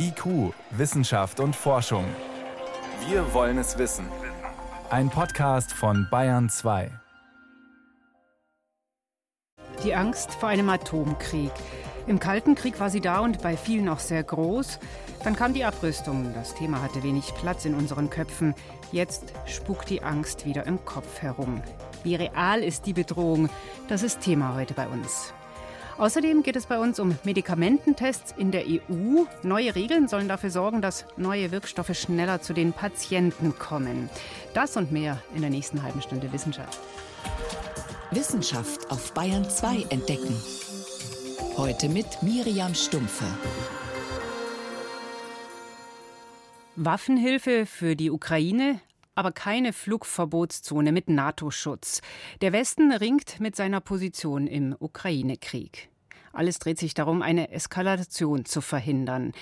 IQ, 0.00 0.54
Wissenschaft 0.70 1.40
und 1.40 1.56
Forschung. 1.56 2.04
Wir 3.08 3.34
wollen 3.34 3.58
es 3.58 3.78
wissen. 3.78 4.06
Ein 4.90 5.10
Podcast 5.10 5.72
von 5.72 6.06
Bayern 6.08 6.48
2. 6.48 6.90
Die 9.82 9.94
Angst 9.94 10.32
vor 10.34 10.50
einem 10.50 10.70
Atomkrieg. 10.70 11.50
Im 12.06 12.20
Kalten 12.20 12.54
Krieg 12.54 12.78
war 12.78 12.90
sie 12.90 13.00
da 13.00 13.18
und 13.18 13.42
bei 13.42 13.56
vielen 13.56 13.88
auch 13.88 13.98
sehr 13.98 14.22
groß. 14.22 14.78
Dann 15.24 15.34
kam 15.34 15.52
die 15.52 15.64
Abrüstung. 15.64 16.32
Das 16.32 16.54
Thema 16.54 16.80
hatte 16.80 17.02
wenig 17.02 17.34
Platz 17.34 17.64
in 17.64 17.74
unseren 17.74 18.08
Köpfen. 18.08 18.54
Jetzt 18.92 19.32
spukt 19.46 19.90
die 19.90 20.02
Angst 20.04 20.46
wieder 20.46 20.64
im 20.66 20.84
Kopf 20.84 21.22
herum. 21.22 21.60
Wie 22.04 22.14
real 22.14 22.62
ist 22.62 22.86
die 22.86 22.92
Bedrohung? 22.92 23.50
Das 23.88 24.04
ist 24.04 24.20
Thema 24.20 24.54
heute 24.54 24.74
bei 24.74 24.86
uns. 24.86 25.34
Außerdem 25.98 26.44
geht 26.44 26.54
es 26.54 26.66
bei 26.66 26.78
uns 26.78 27.00
um 27.00 27.18
Medikamententests 27.24 28.32
in 28.38 28.52
der 28.52 28.64
EU. 28.66 29.24
Neue 29.42 29.74
Regeln 29.74 30.06
sollen 30.06 30.28
dafür 30.28 30.50
sorgen, 30.50 30.80
dass 30.80 31.04
neue 31.16 31.50
Wirkstoffe 31.50 31.92
schneller 31.94 32.40
zu 32.40 32.54
den 32.54 32.72
Patienten 32.72 33.58
kommen. 33.58 34.08
Das 34.54 34.76
und 34.76 34.92
mehr 34.92 35.20
in 35.34 35.40
der 35.40 35.50
nächsten 35.50 35.82
halben 35.82 36.00
Stunde 36.00 36.32
Wissenschaft. 36.32 36.78
Wissenschaft 38.12 38.88
auf 38.92 39.12
Bayern 39.12 39.50
2 39.50 39.86
entdecken. 39.90 40.40
Heute 41.56 41.88
mit 41.88 42.22
Miriam 42.22 42.76
Stumpfe. 42.76 43.24
Waffenhilfe 46.76 47.66
für 47.66 47.96
die 47.96 48.12
Ukraine, 48.12 48.80
aber 49.18 49.32
keine 49.32 49.72
Flugverbotszone 49.72 50.92
mit 50.92 51.10
NATO-Schutz. 51.10 52.02
Der 52.40 52.52
Westen 52.52 52.92
ringt 52.92 53.40
mit 53.40 53.56
seiner 53.56 53.80
Position 53.80 54.46
im 54.46 54.76
Ukraine-Krieg. 54.78 55.88
Alles 56.32 56.60
dreht 56.60 56.78
sich 56.78 56.94
darum, 56.94 57.20
eine 57.20 57.50
Eskalation 57.50 58.44
zu 58.44 58.60
verhindern. 58.60 59.32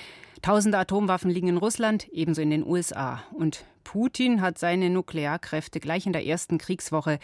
Tausende 0.40 0.78
Atomwaffen 0.78 1.30
liegen 1.30 1.48
in 1.48 1.58
Russland, 1.58 2.08
ebenso 2.08 2.40
in 2.40 2.48
den 2.48 2.66
USA. 2.66 3.22
Und 3.34 3.66
Putin 3.84 4.40
hat 4.40 4.56
seine 4.56 4.88
Nuklearkräfte 4.88 5.78
gleich 5.78 6.06
in 6.06 6.14
der 6.14 6.24
ersten 6.24 6.56
Kriegswoche 6.56 7.18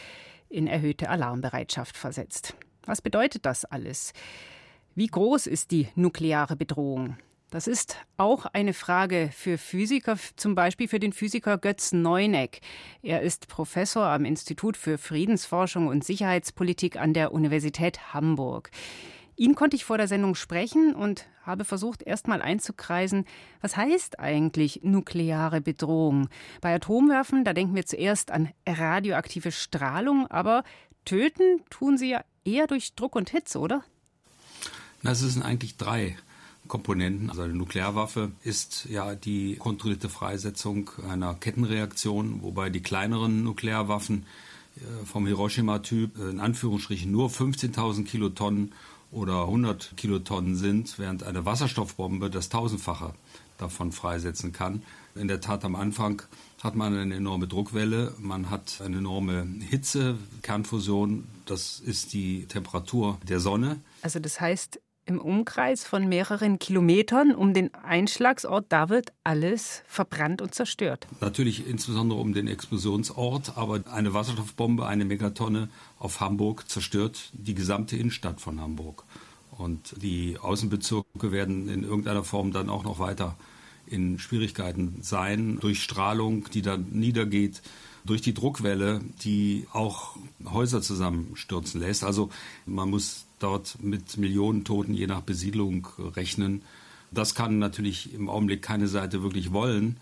in 0.50 0.66
erhöhte 0.66 1.08
Alarmbereitschaft 1.08 1.96
versetzt. 1.96 2.54
Was 2.84 3.00
bedeutet 3.00 3.46
das 3.46 3.64
alles? 3.64 4.12
Wie 4.94 5.06
groß 5.06 5.46
ist 5.46 5.70
die 5.70 5.88
nukleare 5.94 6.54
Bedrohung? 6.54 7.16
Das 7.52 7.66
ist 7.66 7.98
auch 8.16 8.46
eine 8.46 8.72
Frage 8.72 9.28
für 9.30 9.58
Physiker, 9.58 10.16
zum 10.36 10.54
Beispiel 10.54 10.88
für 10.88 10.98
den 10.98 11.12
Physiker 11.12 11.58
Götz 11.58 11.92
Neuneck. 11.92 12.62
Er 13.02 13.20
ist 13.20 13.46
Professor 13.46 14.06
am 14.06 14.24
Institut 14.24 14.74
für 14.74 14.96
Friedensforschung 14.96 15.86
und 15.86 16.02
Sicherheitspolitik 16.02 16.96
an 16.96 17.12
der 17.12 17.30
Universität 17.30 18.14
Hamburg. 18.14 18.70
Ihn 19.36 19.54
konnte 19.54 19.76
ich 19.76 19.84
vor 19.84 19.98
der 19.98 20.08
Sendung 20.08 20.34
sprechen 20.34 20.94
und 20.94 21.26
habe 21.42 21.66
versucht, 21.66 22.02
erst 22.02 22.26
mal 22.26 22.40
einzukreisen, 22.40 23.26
was 23.60 23.76
heißt 23.76 24.18
eigentlich 24.18 24.80
nukleare 24.82 25.60
Bedrohung? 25.60 26.30
Bei 26.62 26.74
Atomwerfen, 26.74 27.44
da 27.44 27.52
denken 27.52 27.74
wir 27.74 27.84
zuerst 27.84 28.30
an 28.30 28.48
radioaktive 28.66 29.52
Strahlung, 29.52 30.26
aber 30.28 30.64
töten 31.04 31.60
tun 31.68 31.98
sie 31.98 32.12
ja 32.12 32.24
eher 32.46 32.66
durch 32.66 32.94
Druck 32.94 33.14
und 33.14 33.28
Hitze, 33.28 33.58
oder? 33.58 33.84
Das 35.02 35.20
sind 35.20 35.42
eigentlich 35.42 35.76
drei 35.76 36.16
Komponenten. 36.72 37.28
Also 37.28 37.42
eine 37.42 37.52
Nuklearwaffe 37.52 38.32
ist 38.44 38.86
ja 38.88 39.14
die 39.14 39.56
kontrollierte 39.56 40.08
Freisetzung 40.08 40.88
einer 41.06 41.34
Kettenreaktion, 41.34 42.40
wobei 42.40 42.70
die 42.70 42.80
kleineren 42.80 43.44
Nuklearwaffen 43.44 44.24
äh, 44.76 45.04
vom 45.04 45.26
Hiroshima-Typ 45.26 46.18
äh, 46.18 46.30
in 46.30 46.40
Anführungsstrichen 46.40 47.12
nur 47.12 47.28
15.000 47.28 48.06
Kilotonnen 48.06 48.72
oder 49.10 49.42
100 49.42 49.98
Kilotonnen 49.98 50.56
sind, 50.56 50.98
während 50.98 51.24
eine 51.24 51.44
Wasserstoffbombe 51.44 52.30
das 52.30 52.48
Tausendfache 52.48 53.12
davon 53.58 53.92
freisetzen 53.92 54.52
kann. 54.52 54.82
In 55.14 55.28
der 55.28 55.42
Tat 55.42 55.66
am 55.66 55.74
Anfang 55.74 56.22
hat 56.62 56.74
man 56.74 56.96
eine 56.96 57.14
enorme 57.14 57.48
Druckwelle, 57.48 58.14
man 58.18 58.48
hat 58.48 58.80
eine 58.82 58.96
enorme 58.96 59.46
Hitze, 59.68 60.16
Kernfusion, 60.40 61.24
das 61.44 61.80
ist 61.80 62.14
die 62.14 62.46
Temperatur 62.46 63.18
der 63.28 63.40
Sonne. 63.40 63.78
Also 64.00 64.20
das 64.20 64.40
heißt, 64.40 64.80
im 65.04 65.20
Umkreis 65.20 65.84
von 65.84 66.08
mehreren 66.08 66.58
Kilometern 66.58 67.34
um 67.34 67.54
den 67.54 67.74
Einschlagsort, 67.74 68.66
da 68.68 68.88
wird 68.88 69.12
alles 69.24 69.82
verbrannt 69.86 70.40
und 70.40 70.54
zerstört. 70.54 71.06
Natürlich 71.20 71.66
insbesondere 71.66 72.20
um 72.20 72.32
den 72.32 72.46
Explosionsort, 72.46 73.56
aber 73.56 73.80
eine 73.92 74.14
Wasserstoffbombe, 74.14 74.86
eine 74.86 75.04
Megatonne 75.04 75.68
auf 75.98 76.20
Hamburg 76.20 76.68
zerstört 76.68 77.30
die 77.32 77.54
gesamte 77.54 77.96
Innenstadt 77.96 78.40
von 78.40 78.60
Hamburg. 78.60 79.04
Und 79.50 79.94
die 80.00 80.38
Außenbezirke 80.40 81.32
werden 81.32 81.68
in 81.68 81.82
irgendeiner 81.84 82.24
Form 82.24 82.52
dann 82.52 82.70
auch 82.70 82.84
noch 82.84 82.98
weiter 82.98 83.36
in 83.86 84.18
Schwierigkeiten 84.18 84.98
sein, 85.02 85.58
durch 85.60 85.82
Strahlung, 85.82 86.48
die 86.52 86.62
dann 86.62 86.86
niedergeht, 86.90 87.60
durch 88.04 88.20
die 88.20 88.34
Druckwelle, 88.34 89.00
die 89.22 89.66
auch 89.72 90.16
Häuser 90.44 90.82
zusammenstürzen 90.82 91.80
lässt. 91.80 92.04
Also 92.04 92.30
man 92.66 92.90
muss 92.90 93.26
dort 93.38 93.82
mit 93.82 94.16
Millionen 94.16 94.64
Toten 94.64 94.94
je 94.94 95.06
nach 95.06 95.20
Besiedlung 95.20 95.88
rechnen. 95.98 96.62
Das 97.10 97.34
kann 97.34 97.58
natürlich 97.58 98.14
im 98.14 98.28
Augenblick 98.28 98.62
keine 98.62 98.88
Seite 98.88 99.22
wirklich 99.22 99.52
wollen. 99.52 99.98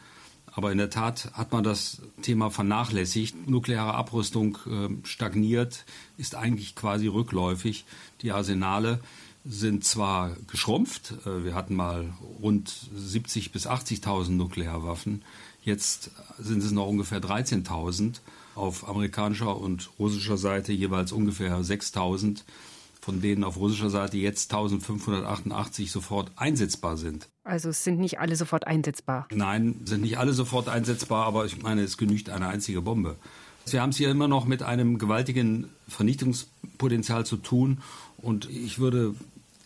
Aber 0.53 0.73
in 0.73 0.79
der 0.79 0.91
Tat 0.91 1.31
hat 1.35 1.53
man 1.53 1.63
das 1.63 2.03
Thema 2.23 2.51
vernachlässigt. 2.51 3.49
Nukleare 3.49 3.95
Abrüstung 3.95 4.59
äh, 4.67 5.07
stagniert, 5.07 5.85
ist 6.17 6.35
eigentlich 6.35 6.75
quasi 6.75 7.07
rückläufig. 7.07 7.85
Die 8.23 8.33
Arsenale 8.33 9.01
sind 9.45 9.85
zwar 9.85 10.37
geschrumpft, 10.49 11.15
äh, 11.25 11.45
wir 11.45 11.55
hatten 11.55 11.75
mal 11.75 12.13
rund 12.43 12.71
70.000 12.97 13.53
bis 13.53 13.67
80.000 13.67 14.31
Nuklearwaffen, 14.31 15.23
jetzt 15.63 16.11
sind 16.39 16.63
es 16.63 16.73
noch 16.73 16.87
ungefähr 16.87 17.21
13.000, 17.21 18.21
auf 18.55 18.89
amerikanischer 18.89 19.57
und 19.57 19.91
russischer 19.99 20.37
Seite 20.37 20.73
jeweils 20.73 21.13
ungefähr 21.13 21.61
6.000 21.61 22.43
von 23.01 23.21
denen 23.21 23.45
auf 23.45 23.57
russischer 23.57 23.91
Seite 23.91 24.19
jetzt 24.19 24.53
1588 24.53 25.91
sofort 25.91 26.33
einsetzbar 26.37 26.97
sind. 26.97 27.29
Also 27.45 27.71
es 27.71 27.83
sind 27.83 27.99
nicht 27.99 28.21
alle 28.21 28.37
sofort 28.37 28.67
einsetzbar? 28.67 29.27
Nein, 29.33 29.81
sind 29.85 30.03
nicht 30.03 30.19
alle 30.19 30.33
sofort 30.33 30.69
einsetzbar, 30.69 31.27
aber 31.27 31.47
ich 31.47 31.63
meine, 31.63 31.83
es 31.83 31.97
genügt 31.97 32.29
eine 32.31 32.49
einzige 32.49 32.83
Bombe. 32.83 33.17
Wir 33.67 33.83
haben 33.83 33.91
es 33.91 33.97
hier 33.97 34.11
immer 34.11 34.29
noch 34.29 34.47
mit 34.47 34.63
einem 34.63 34.99
gewaltigen 34.99 35.69
Vernichtungspotenzial 35.89 37.25
zu 37.25 37.37
tun 37.37 37.79
und 38.19 38.49
ich 38.51 38.79
würde 38.79 39.15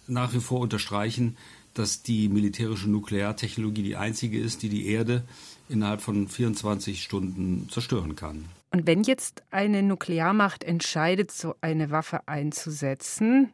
nach 0.06 0.32
wie 0.34 0.40
vor 0.40 0.60
unterstreichen, 0.60 1.36
dass 1.72 2.02
die 2.02 2.28
militärische 2.28 2.88
Nukleartechnologie 2.88 3.82
die 3.82 3.96
einzige 3.96 4.38
ist, 4.38 4.62
die 4.62 4.68
die 4.68 4.86
Erde 4.86 5.24
innerhalb 5.68 6.00
von 6.00 6.28
24 6.28 7.02
Stunden 7.02 7.68
zerstören 7.70 8.16
kann. 8.16 8.46
Und 8.70 8.86
wenn 8.86 9.02
jetzt 9.02 9.42
eine 9.50 9.82
Nuklearmacht 9.82 10.64
entscheidet, 10.64 11.30
so 11.30 11.54
eine 11.60 11.90
Waffe 11.90 12.26
einzusetzen, 12.26 13.52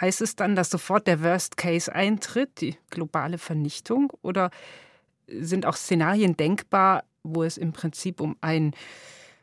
heißt 0.00 0.20
es 0.22 0.36
dann, 0.36 0.56
dass 0.56 0.70
sofort 0.70 1.06
der 1.06 1.22
Worst 1.22 1.56
Case 1.56 1.94
eintritt, 1.94 2.60
die 2.60 2.76
globale 2.90 3.38
Vernichtung? 3.38 4.12
Oder 4.22 4.50
sind 5.28 5.66
auch 5.66 5.76
Szenarien 5.76 6.36
denkbar, 6.36 7.04
wo 7.22 7.42
es 7.42 7.56
im 7.56 7.72
Prinzip 7.72 8.20
um 8.20 8.36
einen 8.40 8.74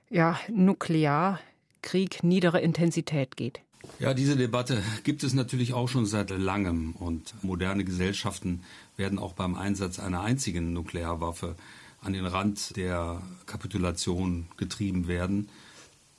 ja, 0.09 0.39
Nuklearkrieg 0.49 2.23
niederer 2.23 2.61
Intensität 2.61 3.37
geht? 3.37 3.61
Ja, 3.99 4.13
diese 4.13 4.35
Debatte 4.35 4.81
gibt 5.03 5.23
es 5.23 5.33
natürlich 5.33 5.73
auch 5.73 5.87
schon 5.87 6.05
seit 6.05 6.29
langem 6.29 6.93
und 6.93 7.33
moderne 7.43 7.83
Gesellschaften 7.83 8.63
werden 8.95 9.19
auch 9.19 9.33
beim 9.33 9.55
Einsatz 9.55 9.99
einer 9.99 10.21
einzigen 10.21 10.73
Nuklearwaffe 10.73 11.55
an 12.01 12.13
den 12.13 12.25
Rand 12.25 12.75
der 12.75 13.21
Kapitulation 13.45 14.47
getrieben 14.57 15.07
werden. 15.07 15.49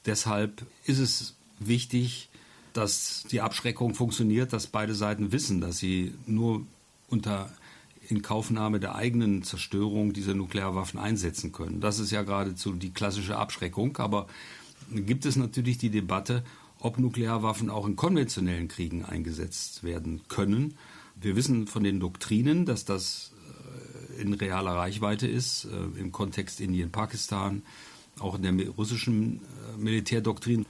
Deshalb 0.06 0.65
ist 0.84 0.98
es 0.98 1.34
wichtig, 1.59 2.28
dass 2.72 3.25
die 3.31 3.41
Abschreckung 3.41 3.94
funktioniert, 3.94 4.53
dass 4.53 4.66
beide 4.66 4.94
Seiten 4.94 5.32
wissen, 5.32 5.60
dass 5.60 5.78
sie 5.78 6.15
nur 6.26 6.65
unter 7.09 7.50
Inkaufnahme 8.09 8.81
der 8.81 8.94
eigenen 8.94 9.43
Zerstörung 9.43 10.12
diese 10.12 10.34
Nuklearwaffen 10.34 10.99
einsetzen 10.99 11.52
können. 11.52 11.81
Das 11.81 11.99
ist 11.99 12.11
ja 12.11 12.23
geradezu 12.23 12.73
die 12.73 12.90
klassische 12.90 13.37
Abschreckung. 13.37 13.96
Aber 13.99 14.26
gibt 14.90 15.26
es 15.26 15.37
natürlich 15.37 15.78
die 15.78 15.90
Debatte, 15.90 16.44
ob 16.78 16.99
Nuklearwaffen 16.99 17.70
auch 17.70 17.87
in 17.87 17.96
konventionellen 17.96 18.69
Kriegen 18.69 19.05
eingesetzt 19.05 19.85
werden 19.85 20.23
können. 20.28 20.75
Wir 21.14 21.37
wissen 21.37 21.67
von 21.67 21.85
den 21.85 22.00
Doktrinen, 22.00 22.67
dass 22.67 22.85
das 22.85 23.31
in 24.19 24.35
realer 24.35 24.73
Reichweite 24.73 25.26
ist, 25.26 25.64
äh, 25.64 26.00
im 26.00 26.12
Kontext 26.12 26.61
Indien, 26.61 26.91
Pakistan, 26.91 27.62
auch 28.19 28.35
in 28.35 28.43
der 28.43 28.69
russischen 28.70 29.37
äh, 29.37 29.79
Militärdoktrin. 29.79 30.67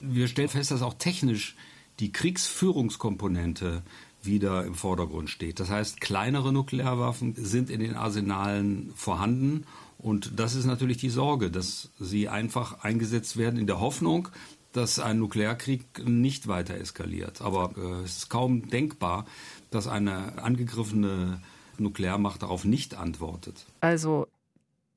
Wir 0.00 0.28
stellen 0.28 0.48
fest, 0.48 0.70
dass 0.70 0.82
auch 0.82 0.94
technisch 0.94 1.56
die 2.00 2.12
Kriegsführungskomponente 2.12 3.82
wieder 4.22 4.64
im 4.64 4.74
Vordergrund 4.74 5.30
steht. 5.30 5.60
Das 5.60 5.70
heißt, 5.70 6.00
kleinere 6.00 6.52
Nuklearwaffen 6.52 7.34
sind 7.36 7.70
in 7.70 7.80
den 7.80 7.94
Arsenalen 7.94 8.92
vorhanden 8.94 9.64
und 9.98 10.32
das 10.38 10.54
ist 10.54 10.64
natürlich 10.64 10.96
die 10.96 11.10
Sorge, 11.10 11.50
dass 11.50 11.90
sie 12.00 12.28
einfach 12.28 12.82
eingesetzt 12.82 13.36
werden 13.36 13.58
in 13.58 13.68
der 13.68 13.80
Hoffnung, 13.80 14.28
dass 14.72 14.98
ein 14.98 15.18
Nuklearkrieg 15.18 15.84
nicht 16.04 16.48
weiter 16.48 16.74
eskaliert. 16.74 17.40
Aber 17.40 17.72
äh, 17.76 18.04
es 18.04 18.18
ist 18.18 18.28
kaum 18.28 18.68
denkbar, 18.68 19.26
dass 19.70 19.86
eine 19.86 20.42
angegriffene 20.42 21.40
Nuklearmacht 21.78 22.42
darauf 22.42 22.64
nicht 22.64 22.94
antwortet. 22.94 23.66
Also 23.80 24.26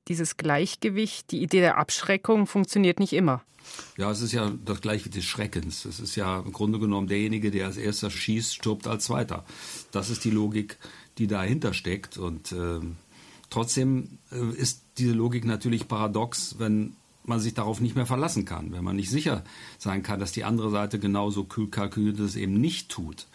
dieses 0.07 0.37
Gleichgewicht, 0.37 1.31
die 1.31 1.41
Idee 1.41 1.61
der 1.61 1.77
Abschreckung 1.77 2.47
funktioniert 2.47 2.99
nicht 2.99 3.13
immer. 3.13 3.43
Ja, 3.97 4.11
es 4.11 4.21
ist 4.21 4.31
ja 4.31 4.51
das 4.63 4.81
Gleichgewicht 4.81 5.15
des 5.15 5.25
Schreckens. 5.25 5.85
Es 5.85 5.99
ist 5.99 6.15
ja 6.15 6.39
im 6.39 6.53
Grunde 6.53 6.79
genommen 6.79 7.07
derjenige, 7.07 7.49
der 7.49 7.65
als 7.65 7.77
erster 7.77 8.11
schießt, 8.11 8.53
stirbt 8.53 8.87
als 8.87 9.05
zweiter. 9.05 9.43
Das 9.91 10.09
ist 10.09 10.23
die 10.23 10.29
Logik, 10.29 10.77
die 11.17 11.27
dahinter 11.27 11.73
steckt. 11.73 12.17
Und 12.17 12.51
äh, 12.51 12.79
trotzdem 13.49 14.19
äh, 14.31 14.55
ist 14.55 14.83
diese 14.97 15.13
Logik 15.13 15.45
natürlich 15.45 15.87
paradox, 15.87 16.55
wenn 16.59 16.95
man 17.23 17.39
sich 17.39 17.53
darauf 17.55 17.81
nicht 17.81 17.95
mehr 17.95 18.05
verlassen 18.05 18.45
kann, 18.45 18.71
wenn 18.71 18.83
man 18.83 18.95
nicht 18.95 19.09
sicher 19.09 19.43
sein 19.79 20.03
kann, 20.03 20.19
dass 20.19 20.31
die 20.31 20.43
andere 20.43 20.69
Seite 20.69 20.99
genauso 20.99 21.43
kalkuliert 21.43 22.19
es 22.19 22.35
eben 22.35 22.53
nicht 22.53 22.89
tut. 22.89 23.25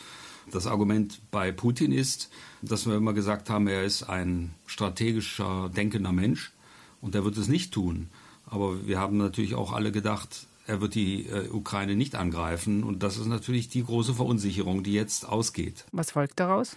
Das 0.51 0.67
Argument 0.67 1.21
bei 1.31 1.53
Putin 1.53 1.93
ist, 1.93 2.31
dass 2.63 2.87
wir 2.87 2.97
immer 2.97 3.13
gesagt 3.13 3.51
haben, 3.51 3.67
er 3.69 3.85
ist 3.85 4.03
ein 4.05 4.55
strategischer, 4.67 5.71
denkender 5.75 6.13
Mensch 6.13 6.53
und 7.01 7.15
er 7.15 7.25
wird 7.25 7.37
es 7.37 7.49
nicht 7.49 7.73
tun. 7.73 8.09
Aber 8.47 8.87
wir 8.87 8.99
haben 8.99 9.17
natürlich 9.17 9.55
auch 9.55 9.73
alle 9.73 9.93
gedacht, 9.93 10.47
er 10.67 10.81
wird 10.81 10.95
die 10.95 11.27
äh, 11.27 11.49
Ukraine 11.51 11.97
nicht 11.97 12.15
angreifen. 12.15 12.85
Und 12.85 13.03
das 13.03 13.17
ist 13.17 13.27
natürlich 13.27 13.69
die 13.69 13.85
große 13.85 14.15
Verunsicherung, 14.15 14.83
die 14.83 14.93
jetzt 14.93 15.29
ausgeht. 15.29 15.85
Was 15.93 16.13
folgt 16.13 16.39
daraus? 16.41 16.77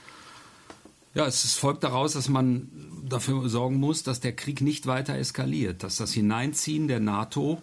Ja, 1.13 1.27
es 1.27 1.53
folgt 1.53 1.83
daraus, 1.83 2.13
dass 2.13 2.27
man 2.27 2.69
dafür 3.07 3.47
sorgen 3.47 3.79
muss, 3.79 4.01
dass 4.01 4.19
der 4.19 4.35
Krieg 4.35 4.61
nicht 4.61 4.87
weiter 4.87 5.15
eskaliert, 5.15 5.83
dass 5.83 5.97
das 5.97 6.11
Hineinziehen 6.11 6.87
der 6.87 6.99
NATO 6.99 7.61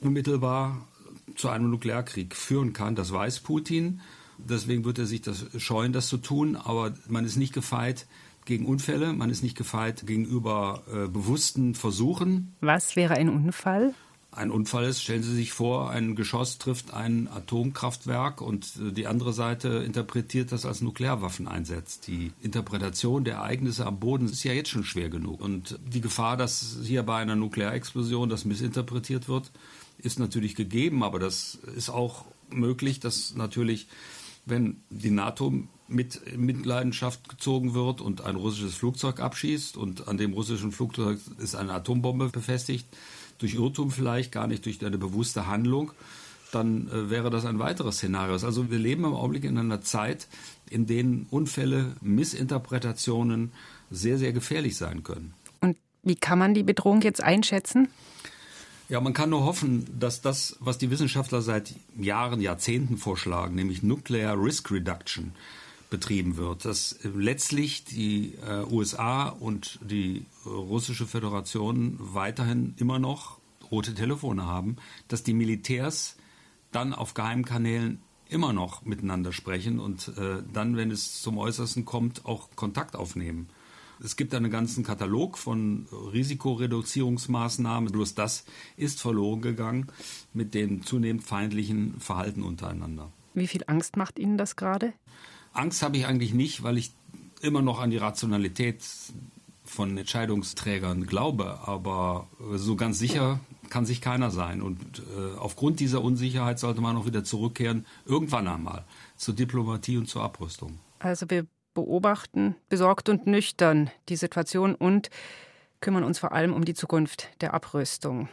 unmittelbar 0.00 0.86
zu 1.36 1.48
einem 1.48 1.70
Nuklearkrieg 1.70 2.36
führen 2.36 2.74
kann. 2.74 2.94
Das 2.94 3.10
weiß 3.10 3.40
Putin. 3.40 4.02
Deswegen 4.38 4.84
wird 4.84 4.98
er 4.98 5.06
sich 5.06 5.22
das 5.22 5.46
scheuen, 5.58 5.92
das 5.92 6.08
zu 6.08 6.18
tun. 6.18 6.56
Aber 6.56 6.94
man 7.08 7.24
ist 7.24 7.36
nicht 7.36 7.52
gefeit 7.52 8.06
gegen 8.44 8.66
Unfälle, 8.66 9.12
man 9.12 9.30
ist 9.30 9.42
nicht 9.42 9.56
gefeit 9.56 10.06
gegenüber 10.06 10.82
äh, 10.88 11.08
bewussten 11.08 11.74
Versuchen. 11.74 12.54
Was 12.60 12.96
wäre 12.96 13.14
ein 13.14 13.28
Unfall? 13.28 13.94
Ein 14.34 14.50
Unfall 14.50 14.84
ist, 14.84 15.02
stellen 15.02 15.22
Sie 15.22 15.34
sich 15.34 15.52
vor, 15.52 15.90
ein 15.90 16.16
Geschoss 16.16 16.56
trifft 16.56 16.94
ein 16.94 17.28
Atomkraftwerk 17.28 18.40
und 18.40 18.64
äh, 18.80 18.90
die 18.90 19.06
andere 19.06 19.34
Seite 19.34 19.68
interpretiert 19.68 20.52
das 20.52 20.64
als 20.64 20.80
Nuklearwaffen 20.80 21.46
einsetzt. 21.46 22.06
Die 22.06 22.32
Interpretation 22.40 23.24
der 23.24 23.34
Ereignisse 23.34 23.84
am 23.84 24.00
Boden 24.00 24.26
ist 24.26 24.42
ja 24.42 24.54
jetzt 24.54 24.70
schon 24.70 24.84
schwer 24.84 25.10
genug. 25.10 25.42
Und 25.42 25.78
die 25.86 26.00
Gefahr, 26.00 26.38
dass 26.38 26.78
hier 26.82 27.02
bei 27.02 27.18
einer 27.18 27.36
Nuklearexplosion 27.36 28.30
das 28.30 28.46
missinterpretiert 28.46 29.28
wird, 29.28 29.52
ist 29.98 30.18
natürlich 30.18 30.54
gegeben, 30.54 31.02
aber 31.02 31.18
das 31.18 31.58
ist 31.76 31.90
auch 31.90 32.24
möglich, 32.50 33.00
dass 33.00 33.34
natürlich, 33.34 33.86
wenn 34.44 34.82
die 34.90 35.10
NATO 35.10 35.52
mit 35.88 36.36
Mitleidenschaft 36.36 37.28
gezogen 37.28 37.74
wird 37.74 38.00
und 38.00 38.22
ein 38.22 38.36
russisches 38.36 38.74
Flugzeug 38.74 39.20
abschießt 39.20 39.76
und 39.76 40.08
an 40.08 40.16
dem 40.16 40.32
russischen 40.32 40.72
Flugzeug 40.72 41.20
ist 41.38 41.54
eine 41.54 41.72
Atombombe 41.74 42.28
befestigt, 42.30 42.86
durch 43.38 43.54
Irrtum 43.54 43.90
vielleicht, 43.90 44.32
gar 44.32 44.46
nicht 44.46 44.64
durch 44.64 44.84
eine 44.84 44.98
bewusste 44.98 45.46
Handlung, 45.46 45.92
dann 46.52 46.88
äh, 46.88 47.10
wäre 47.10 47.30
das 47.30 47.44
ein 47.44 47.58
weiteres 47.58 47.96
Szenario. 47.96 48.34
Also 48.34 48.70
wir 48.70 48.78
leben 48.78 49.04
im 49.04 49.14
Augenblick 49.14 49.44
in 49.44 49.58
einer 49.58 49.80
Zeit, 49.80 50.28
in 50.70 50.86
denen 50.86 51.26
Unfälle, 51.30 51.92
Missinterpretationen 52.00 53.52
sehr, 53.90 54.18
sehr 54.18 54.32
gefährlich 54.32 54.76
sein 54.76 55.02
können. 55.02 55.34
Und 55.60 55.76
wie 56.02 56.16
kann 56.16 56.38
man 56.38 56.54
die 56.54 56.62
Bedrohung 56.62 57.00
jetzt 57.02 57.22
einschätzen? 57.22 57.88
Ja, 58.92 59.00
man 59.00 59.14
kann 59.14 59.30
nur 59.30 59.46
hoffen, 59.46 59.86
dass 59.98 60.20
das, 60.20 60.58
was 60.60 60.76
die 60.76 60.90
Wissenschaftler 60.90 61.40
seit 61.40 61.74
Jahren, 61.96 62.42
Jahrzehnten 62.42 62.98
vorschlagen, 62.98 63.54
nämlich 63.54 63.82
Nuclear 63.82 64.36
Risk 64.38 64.70
Reduction, 64.70 65.32
betrieben 65.88 66.36
wird, 66.36 66.66
dass 66.66 66.98
letztlich 67.02 67.84
die 67.84 68.34
äh, 68.46 68.70
USA 68.70 69.30
und 69.30 69.78
die 69.80 70.26
russische 70.44 71.06
Föderation 71.06 71.96
weiterhin 72.00 72.74
immer 72.76 72.98
noch 72.98 73.38
rote 73.70 73.94
Telefone 73.94 74.44
haben, 74.44 74.76
dass 75.08 75.22
die 75.22 75.32
Militärs 75.32 76.16
dann 76.70 76.92
auf 76.92 77.14
Geheimkanälen 77.14 78.02
immer 78.28 78.52
noch 78.52 78.84
miteinander 78.84 79.32
sprechen 79.32 79.80
und 79.80 80.08
äh, 80.18 80.42
dann, 80.52 80.76
wenn 80.76 80.90
es 80.90 81.22
zum 81.22 81.38
Äußersten 81.38 81.86
kommt, 81.86 82.26
auch 82.26 82.50
Kontakt 82.56 82.94
aufnehmen. 82.94 83.48
Es 84.04 84.16
gibt 84.16 84.34
einen 84.34 84.50
ganzen 84.50 84.84
Katalog 84.84 85.38
von 85.38 85.86
Risikoreduzierungsmaßnahmen. 86.12 87.92
Bloß 87.92 88.14
das 88.14 88.44
ist 88.76 89.00
verloren 89.00 89.42
gegangen 89.42 89.86
mit 90.32 90.54
dem 90.54 90.84
zunehmend 90.84 91.24
feindlichen 91.24 92.00
Verhalten 92.00 92.42
untereinander. 92.42 93.12
Wie 93.34 93.46
viel 93.46 93.62
Angst 93.66 93.96
macht 93.96 94.18
Ihnen 94.18 94.36
das 94.36 94.56
gerade? 94.56 94.92
Angst 95.52 95.82
habe 95.82 95.96
ich 95.96 96.06
eigentlich 96.06 96.34
nicht, 96.34 96.62
weil 96.62 96.78
ich 96.78 96.92
immer 97.40 97.62
noch 97.62 97.80
an 97.80 97.90
die 97.90 97.96
Rationalität 97.96 98.82
von 99.64 99.96
Entscheidungsträgern 99.96 101.06
glaube. 101.06 101.60
Aber 101.66 102.28
so 102.54 102.76
ganz 102.76 102.98
sicher 102.98 103.40
kann 103.70 103.86
sich 103.86 104.00
keiner 104.00 104.30
sein. 104.30 104.62
Und 104.62 104.80
äh, 104.98 105.38
aufgrund 105.38 105.80
dieser 105.80 106.02
Unsicherheit 106.02 106.58
sollte 106.58 106.80
man 106.80 106.96
auch 106.96 107.06
wieder 107.06 107.24
zurückkehren, 107.24 107.86
irgendwann 108.04 108.48
einmal, 108.48 108.84
zur 109.16 109.34
Diplomatie 109.34 109.96
und 109.96 110.08
zur 110.08 110.22
Abrüstung. 110.22 110.78
Also 110.98 111.28
wir 111.30 111.46
beobachten 111.74 112.56
besorgt 112.68 113.08
und 113.08 113.26
nüchtern 113.26 113.90
die 114.08 114.16
Situation 114.16 114.74
und 114.74 115.10
kümmern 115.80 116.04
uns 116.04 116.18
vor 116.18 116.32
allem 116.32 116.52
um 116.52 116.64
die 116.64 116.74
Zukunft 116.74 117.28
der 117.40 117.54
Abrüstung. 117.54 118.28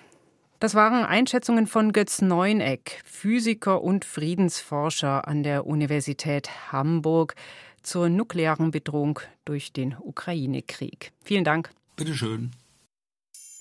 Das 0.59 0.75
waren 0.75 1.05
Einschätzungen 1.05 1.67
von 1.67 1.93
Götz 1.93 2.21
Neuneck, 2.21 3.01
Physiker 3.05 3.81
und 3.81 4.03
Friedensforscher 4.03 5.27
an 5.27 5.43
der 5.43 5.65
Universität 5.65 6.49
Hamburg 6.71 7.35
zur 7.81 8.09
nuklearen 8.09 8.71
Bedrohung 8.71 9.19
durch 9.45 9.71
den 9.71 9.95
Ukraine-Krieg. 9.97 11.13
Vielen 11.23 11.45
Dank. 11.45 11.69
Bitte 11.95 12.13
schön. 12.13 12.51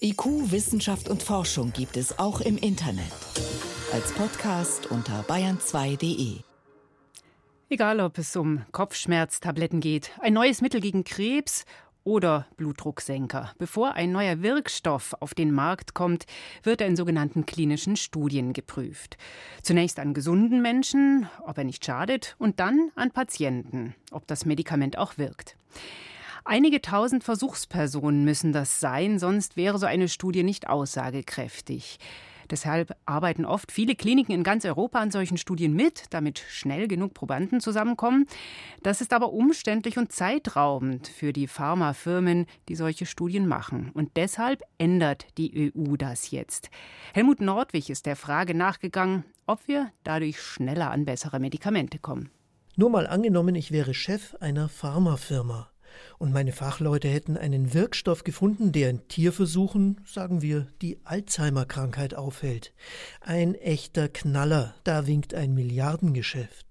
IQ, 0.01 0.51
Wissenschaft 0.51 1.09
und 1.09 1.23
Forschung 1.23 1.73
gibt 1.73 1.97
es 1.97 2.19
auch 2.19 2.41
im 2.41 2.57
Internet. 2.57 3.13
Als 3.93 4.13
Podcast 4.13 4.91
unter 4.91 5.23
bayern2.de. 5.23 6.48
Egal, 7.71 8.01
ob 8.01 8.17
es 8.17 8.35
um 8.35 8.65
Kopfschmerztabletten 8.73 9.81
geht, 9.81 10.11
ein 10.21 10.33
neues 10.33 10.63
Mittel 10.63 10.81
gegen 10.81 11.05
Krebs 11.05 11.67
oder 12.03 12.47
Blutdrucksenker. 12.57 13.53
Bevor 13.59 13.93
ein 13.93 14.11
neuer 14.11 14.41
Wirkstoff 14.41 15.15
auf 15.21 15.35
den 15.35 15.53
Markt 15.53 15.93
kommt, 15.93 16.25
wird 16.63 16.81
er 16.81 16.87
in 16.87 16.97
sogenannten 16.97 17.45
klinischen 17.45 17.97
Studien 17.97 18.55
geprüft. 18.55 19.19
Zunächst 19.61 19.99
an 19.99 20.15
gesunden 20.15 20.63
Menschen, 20.63 21.29
ob 21.45 21.59
er 21.59 21.65
nicht 21.65 21.85
schadet, 21.85 22.37
und 22.39 22.59
dann 22.59 22.91
an 22.95 23.11
Patienten, 23.11 23.95
ob 24.13 24.27
das 24.27 24.47
Medikament 24.47 24.97
auch 24.97 25.19
wirkt. 25.19 25.59
Einige 26.47 26.81
tausend 26.81 27.23
Versuchspersonen 27.23 28.25
müssen 28.25 28.55
das 28.55 28.81
sein, 28.81 29.19
sonst 29.19 29.59
wäre 29.59 29.79
so 29.79 29.85
eine 29.85 30.09
Studie 30.09 30.43
nicht 30.43 30.71
aussagekräftig. 30.71 31.99
Deshalb 32.51 32.97
arbeiten 33.07 33.45
oft 33.45 33.73
viele 33.73 33.95
Kliniken 33.95 34.33
in 34.33 34.43
ganz 34.43 34.65
Europa 34.65 34.99
an 34.99 35.11
solchen 35.11 35.37
Studien 35.37 35.75
mit, 35.75 36.05
damit 36.11 36.39
schnell 36.49 36.89
genug 36.89 37.15
Probanden 37.15 37.61
zusammenkommen. 37.61 38.27
Das 38.83 39.01
ist 39.01 39.13
aber 39.13 39.33
umständlich 39.33 39.99
und 39.99 40.13
zeitraubend 40.13 41.09
für 41.09 41.33
die 41.33 41.47
Pharmafirmen, 41.47 42.47
die 42.69 42.75
solche 42.75 43.07
Studien 43.07 43.47
machen. 43.47 43.91
Und 43.95 44.17
deshalb 44.17 44.63
ändert 44.79 45.27
die 45.37 45.73
EU 45.77 45.97
das 45.97 46.31
jetzt. 46.31 46.71
Helmut 47.15 47.41
Nordwig 47.41 47.91
ist 47.91 48.07
der 48.07 48.17
Frage 48.17 48.55
nachgegangen, 48.55 49.25
ob 49.47 49.67
wir 49.67 49.91
dadurch 50.05 50.41
schneller 50.41 50.91
an 50.91 51.05
bessere 51.05 51.41
Medikamente 51.41 51.99
kommen. 51.99 52.31
Nur 52.77 52.91
mal 52.91 53.07
angenommen, 53.07 53.55
ich 53.55 53.73
wäre 53.73 53.93
Chef 53.93 54.35
einer 54.41 54.69
Pharmafirma 54.69 55.71
und 56.19 56.33
meine 56.33 56.53
Fachleute 56.53 57.09
hätten 57.09 57.37
einen 57.37 57.75
Wirkstoff 57.75 58.25
gefunden, 58.25 58.73
der 58.73 58.91
in 58.91 59.07
Tierversuchen, 59.09 60.01
sagen 60.05 60.43
wir, 60.43 60.67
die 60.83 60.99
Alzheimer-Krankheit 61.05 62.15
aufhält. 62.15 62.73
Ein 63.21 63.55
echter 63.55 64.09
Knaller, 64.09 64.75
da 64.85 65.07
winkt 65.07 65.35
ein 65.35 65.55
Milliardengeschäft. 65.55 66.69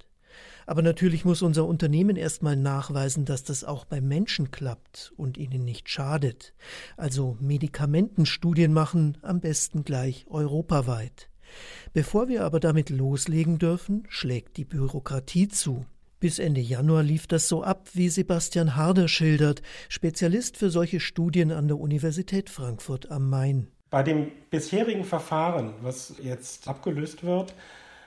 Aber 0.67 0.81
natürlich 0.81 1.23
muss 1.23 1.41
unser 1.41 1.65
Unternehmen 1.65 2.17
erstmal 2.17 2.57
nachweisen, 2.57 3.23
dass 3.23 3.45
das 3.45 3.63
auch 3.63 3.85
bei 3.85 4.01
Menschen 4.01 4.51
klappt 4.51 5.13
und 5.15 5.37
ihnen 5.37 5.63
nicht 5.63 5.89
schadet. 5.89 6.53
Also 6.97 7.37
Medikamentenstudien 7.39 8.73
machen, 8.73 9.17
am 9.21 9.39
besten 9.39 9.85
gleich 9.85 10.25
europaweit. 10.27 11.29
Bevor 11.93 12.27
wir 12.27 12.43
aber 12.43 12.59
damit 12.59 12.89
loslegen 12.89 13.59
dürfen, 13.59 14.03
schlägt 14.09 14.57
die 14.57 14.65
Bürokratie 14.65 15.47
zu. 15.47 15.85
Bis 16.19 16.39
Ende 16.39 16.61
Januar 16.61 17.03
lief 17.03 17.27
das 17.27 17.47
so 17.47 17.61
ab, 17.63 17.89
wie 17.93 18.09
Sebastian 18.09 18.75
Harder 18.75 19.07
schildert, 19.07 19.61
Spezialist 19.87 20.57
für 20.57 20.71
solche 20.71 20.99
Studien 20.99 21.51
an 21.51 21.67
der 21.67 21.77
Universität 21.77 22.49
Frankfurt 22.49 23.11
am 23.11 23.29
Main. 23.29 23.67
Bei 23.91 24.01
dem 24.01 24.31
bisherigen 24.49 25.03
Verfahren, 25.03 25.75
was 25.81 26.15
jetzt 26.23 26.67
abgelöst 26.67 27.23
wird, 27.23 27.53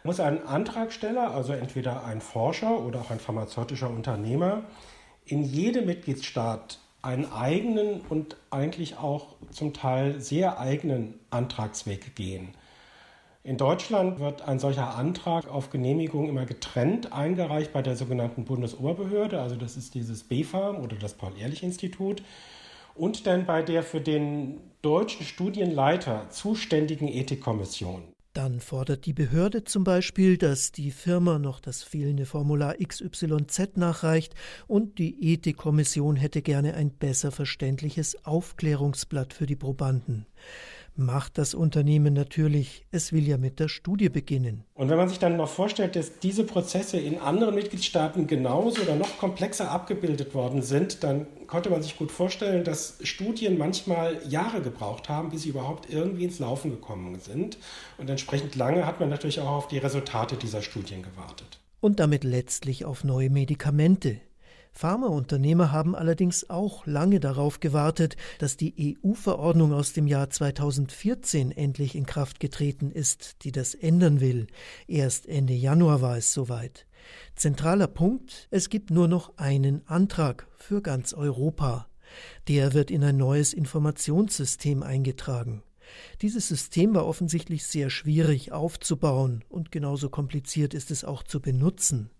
muss 0.02 0.18
ein 0.18 0.44
Antragsteller, 0.44 1.32
also 1.32 1.52
entweder 1.52 2.04
ein 2.04 2.20
Forscher 2.20 2.80
oder 2.80 3.00
auch 3.00 3.12
ein 3.12 3.20
pharmazeutischer 3.20 3.88
Unternehmer, 3.88 4.64
in 5.24 5.44
jedem 5.44 5.86
Mitgliedstaat 5.86 6.80
einen 7.02 7.30
eigenen 7.30 8.00
und 8.08 8.36
eigentlich 8.50 8.98
auch 8.98 9.36
zum 9.52 9.72
Teil 9.72 10.20
sehr 10.20 10.58
eigenen 10.58 11.14
Antragsweg 11.30 12.16
gehen. 12.16 12.48
In 13.42 13.56
Deutschland 13.56 14.20
wird 14.20 14.42
ein 14.42 14.58
solcher 14.58 14.96
Antrag 14.96 15.48
auf 15.48 15.70
Genehmigung 15.70 16.28
immer 16.28 16.44
getrennt 16.44 17.10
eingereicht 17.14 17.72
bei 17.72 17.80
der 17.80 17.96
sogenannten 17.96 18.44
Bundesoberbehörde, 18.44 19.40
also 19.40 19.56
das 19.56 19.78
ist 19.78 19.94
dieses 19.94 20.24
BfArM 20.24 20.76
oder 20.76 20.96
das 20.96 21.14
Paul-Ehrlich-Institut, 21.14 22.22
und 22.94 23.26
dann 23.26 23.46
bei 23.46 23.62
der 23.62 23.82
für 23.82 24.02
den 24.02 24.60
deutschen 24.82 25.24
Studienleiter 25.24 26.28
zuständigen 26.28 27.08
Ethikkommission. 27.08 28.02
Dann 28.34 28.60
fordert 28.60 29.06
die 29.06 29.14
Behörde 29.14 29.64
zum 29.64 29.84
Beispiel, 29.84 30.36
dass 30.36 30.70
die 30.70 30.90
Firma 30.90 31.38
noch 31.38 31.60
das 31.60 31.82
fehlende 31.82 32.26
Formular 32.26 32.74
XYZ 32.76 33.76
nachreicht 33.76 34.34
und 34.68 34.98
die 34.98 35.32
Ethikkommission 35.32 36.16
hätte 36.16 36.42
gerne 36.42 36.74
ein 36.74 36.90
besser 36.90 37.32
verständliches 37.32 38.22
Aufklärungsblatt 38.24 39.32
für 39.32 39.46
die 39.46 39.56
Probanden 39.56 40.26
macht 40.96 41.38
das 41.38 41.54
Unternehmen 41.54 42.14
natürlich. 42.14 42.86
Es 42.90 43.12
will 43.12 43.26
ja 43.26 43.38
mit 43.38 43.60
der 43.60 43.68
Studie 43.68 44.08
beginnen. 44.08 44.64
Und 44.74 44.88
wenn 44.88 44.96
man 44.96 45.08
sich 45.08 45.18
dann 45.18 45.36
noch 45.36 45.48
vorstellt, 45.48 45.96
dass 45.96 46.18
diese 46.18 46.44
Prozesse 46.44 46.98
in 46.98 47.18
anderen 47.18 47.54
Mitgliedstaaten 47.54 48.26
genauso 48.26 48.82
oder 48.82 48.96
noch 48.96 49.18
komplexer 49.18 49.70
abgebildet 49.70 50.34
worden 50.34 50.62
sind, 50.62 51.02
dann 51.02 51.26
konnte 51.46 51.70
man 51.70 51.82
sich 51.82 51.96
gut 51.96 52.12
vorstellen, 52.12 52.64
dass 52.64 52.98
Studien 53.02 53.58
manchmal 53.58 54.20
Jahre 54.28 54.60
gebraucht 54.60 55.08
haben, 55.08 55.30
bis 55.30 55.42
sie 55.42 55.50
überhaupt 55.50 55.90
irgendwie 55.90 56.24
ins 56.24 56.38
Laufen 56.38 56.70
gekommen 56.70 57.18
sind. 57.18 57.58
Und 57.98 58.08
entsprechend 58.08 58.54
lange 58.56 58.86
hat 58.86 59.00
man 59.00 59.08
natürlich 59.08 59.40
auch 59.40 59.50
auf 59.50 59.68
die 59.68 59.78
Resultate 59.78 60.36
dieser 60.36 60.62
Studien 60.62 61.02
gewartet. 61.02 61.58
Und 61.80 61.98
damit 61.98 62.24
letztlich 62.24 62.84
auf 62.84 63.04
neue 63.04 63.30
Medikamente. 63.30 64.20
Pharmaunternehmer 64.72 65.72
haben 65.72 65.94
allerdings 65.94 66.48
auch 66.48 66.86
lange 66.86 67.20
darauf 67.20 67.60
gewartet, 67.60 68.16
dass 68.38 68.56
die 68.56 68.96
EU-Verordnung 69.04 69.72
aus 69.72 69.92
dem 69.92 70.06
Jahr 70.06 70.30
2014 70.30 71.50
endlich 71.52 71.94
in 71.94 72.06
Kraft 72.06 72.40
getreten 72.40 72.90
ist, 72.90 73.44
die 73.44 73.52
das 73.52 73.74
ändern 73.74 74.20
will. 74.20 74.46
Erst 74.86 75.26
Ende 75.26 75.54
Januar 75.54 76.00
war 76.00 76.16
es 76.16 76.32
soweit. 76.32 76.86
Zentraler 77.34 77.88
Punkt, 77.88 78.48
es 78.50 78.68
gibt 78.68 78.90
nur 78.90 79.08
noch 79.08 79.36
einen 79.36 79.86
Antrag 79.86 80.46
für 80.56 80.82
ganz 80.82 81.12
Europa. 81.14 81.88
Der 82.48 82.72
wird 82.72 82.90
in 82.90 83.04
ein 83.04 83.16
neues 83.16 83.52
Informationssystem 83.52 84.82
eingetragen. 84.82 85.62
Dieses 86.22 86.48
System 86.48 86.94
war 86.94 87.06
offensichtlich 87.06 87.66
sehr 87.66 87.90
schwierig 87.90 88.52
aufzubauen 88.52 89.44
und 89.48 89.72
genauso 89.72 90.08
kompliziert 90.08 90.74
ist 90.74 90.90
es 90.90 91.04
auch 91.04 91.22
zu 91.22 91.40
benutzen. 91.40 92.10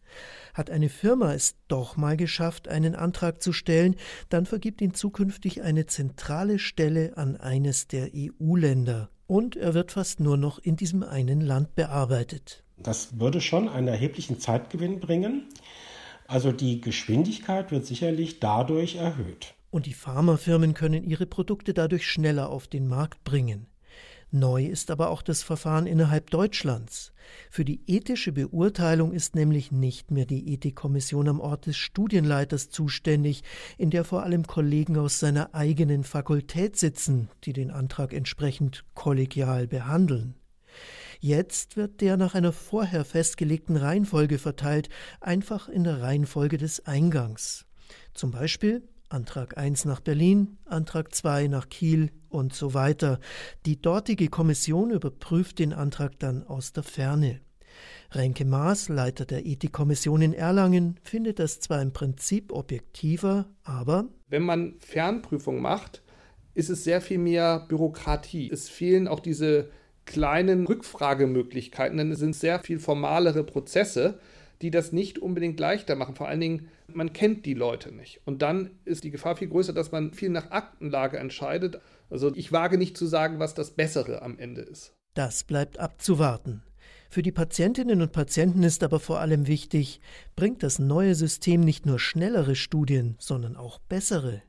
Hat 0.55 0.71
eine 0.71 0.89
Firma 0.89 1.35
es 1.35 1.57
doch 1.69 1.97
mal 1.97 2.17
geschafft, 2.17 2.69
einen 2.69 2.95
Antrag 2.95 3.43
zu 3.43 3.53
stellen, 3.53 3.97
dann 4.29 4.47
vergibt 4.47 4.81
ihn 4.81 4.95
zukünftig 4.95 5.63
eine 5.63 5.87
zentrale 5.87 6.59
Stelle 6.59 7.17
an 7.17 7.37
eines 7.37 7.89
der 7.89 8.11
EU-Länder. 8.15 9.11
Und 9.27 9.57
er 9.57 9.75
wird 9.75 9.93
fast 9.93 10.21
nur 10.21 10.37
noch 10.37 10.59
in 10.59 10.77
diesem 10.77 11.03
einen 11.03 11.41
Land 11.41 11.75
bearbeitet. 11.77 12.65
Das 12.77 13.21
würde 13.21 13.41
schon 13.41 13.69
einen 13.69 13.89
erheblichen 13.89 14.41
Zeitgewinn 14.41 15.01
bringen. 15.01 15.45
Also 16.27 16.51
die 16.53 16.81
Geschwindigkeit 16.81 17.71
wird 17.71 17.87
sicherlich 17.87 18.41
dadurch 18.41 18.97
erhöht. 18.97 19.55
Und 19.71 19.87
die 19.87 19.95
Pharmafirmen 19.95 20.75
können 20.75 21.05
ihre 21.05 21.27
Produkte 21.27 21.75
dadurch 21.75 22.07
schneller 22.07 22.51
auf 22.51 22.67
den 22.67 22.89
Markt 22.89 23.23
bringen. 23.23 23.67
Neu 24.33 24.67
ist 24.67 24.93
aber 24.93 25.11
auch 25.11 25.23
das 25.23 25.43
Verfahren 25.43 25.87
innerhalb 25.87 26.31
Deutschlands. 26.31 27.13
Für 27.51 27.65
die 27.65 27.81
ethische 27.89 28.31
Beurteilung 28.31 29.13
ist 29.13 29.35
nämlich 29.35 29.73
nicht 29.73 30.13
mehr 30.13 30.25
die 30.25 30.53
Ethikkommission 30.53 31.29
am 31.29 31.41
Ort 31.41 31.67
des 31.67 31.77
Studienleiters 31.77 32.71
zuständig, 32.71 33.43
in 33.77 33.91
der 33.91 34.05
vor 34.05 34.23
allem 34.23 34.47
Kollegen 34.47 34.97
aus 34.99 35.19
seiner 35.19 35.55
eigenen 35.55 36.05
Fakultät 36.05 36.77
sitzen, 36.77 37.29
die 37.43 37.53
den 37.53 37.73
Antrag 37.73 38.13
entsprechend 38.13 38.85
kollegial 38.95 39.67
behandeln. 39.67 40.35
Jetzt 41.19 41.77
wird 41.77 42.01
der 42.01 42.17
nach 42.17 42.35
einer 42.35 42.53
vorher 42.53 43.05
festgelegten 43.05 43.77
Reihenfolge 43.77 44.39
verteilt, 44.39 44.89
einfach 45.21 45.69
in 45.69 45.83
der 45.83 46.03
Reihenfolge 46.03 46.57
des 46.57 46.87
Eingangs. 46.87 47.67
Zum 48.15 48.31
Beispiel 48.31 48.89
Antrag 49.09 49.59
1 49.59 49.87
nach 49.87 49.99
Berlin, 49.99 50.57
Antrag 50.67 51.13
2 51.13 51.49
nach 51.49 51.69
Kiel 51.69 52.13
und 52.31 52.55
so 52.55 52.75
weiter. 52.75 53.21
Die 53.67 53.81
dortige 53.81 54.29
Kommission 54.29 54.91
überprüft 54.91 55.59
den 55.59 55.73
Antrag 55.73 56.19
dann 56.19 56.43
aus 56.47 56.73
der 56.73 56.83
Ferne. 56.83 57.41
Renke 58.13 58.45
Maas, 58.45 58.89
Leiter 58.89 59.25
der 59.25 59.47
Ethikkommission 59.47 60.23
in 60.23 60.33
Erlangen, 60.33 60.99
findet 61.03 61.39
das 61.39 61.61
zwar 61.61 61.81
im 61.81 61.93
Prinzip 61.93 62.53
objektiver, 62.53 63.47
aber 63.63 64.09
wenn 64.29 64.43
man 64.43 64.75
Fernprüfung 64.81 65.61
macht, 65.61 66.03
ist 66.55 66.71
es 66.71 66.85
sehr 66.85 67.01
viel 67.01 67.19
mehr 67.19 67.67
Bürokratie. 67.69 68.51
Es 68.51 68.69
fehlen 68.69 69.07
auch 69.07 69.21
diese 69.21 69.71
kleinen 70.07 70.67
Rückfragemöglichkeiten, 70.67 71.99
denn 71.99 72.11
es 72.11 72.19
sind 72.19 72.35
sehr 72.35 72.59
viel 72.59 72.81
formalere 72.81 73.45
Prozesse 73.45 74.19
die 74.63 74.71
das 74.71 74.93
nicht 74.93 75.19
unbedingt 75.19 75.59
leichter 75.59 75.97
machen. 75.97 76.15
Vor 76.15 76.29
allen 76.29 76.41
Dingen, 76.41 76.69
man 76.93 77.13
kennt 77.13 77.47
die 77.47 77.55
Leute 77.55 77.93
nicht. 77.93 78.21
Und 78.25 78.43
dann 78.43 78.71
ist 78.85 79.05
die 79.05 79.11
Gefahr 79.11 79.37
viel 79.37 79.49
größer, 79.49 79.73
dass 79.73 79.93
man 79.93 80.13
viel 80.13 80.29
nach 80.29 80.51
Aktenlage 80.51 81.19
entscheidet. 81.19 81.81
Also 82.11 82.35
ich 82.35 82.53
wage 82.53 82.77
nicht 82.77 82.97
zu 82.97 83.07
sagen, 83.07 83.39
was 83.39 83.55
das 83.55 83.71
Bessere 83.71 84.23
am 84.23 84.39
Ende 84.39 84.63
ist. 84.63 84.95
Das 85.15 85.45
bleibt 85.45 85.79
abzuwarten. 85.79 86.63
Für 87.09 87.23
die 87.23 87.33
Patientinnen 87.33 88.03
und 88.03 88.13
Patienten 88.13 88.63
ist 88.63 88.85
aber 88.85 89.01
vor 89.01 89.19
allem 89.19 89.49
wichtig, 89.49 90.01
bringt 90.37 90.63
das 90.63 90.79
neue 90.79 91.17
System 91.17 91.61
nicht 91.61 91.85
nur 91.85 91.99
schnellere 91.99 92.55
Studien, 92.55 93.17
sondern 93.19 93.57
auch 93.57 93.81
bessere. 93.81 94.43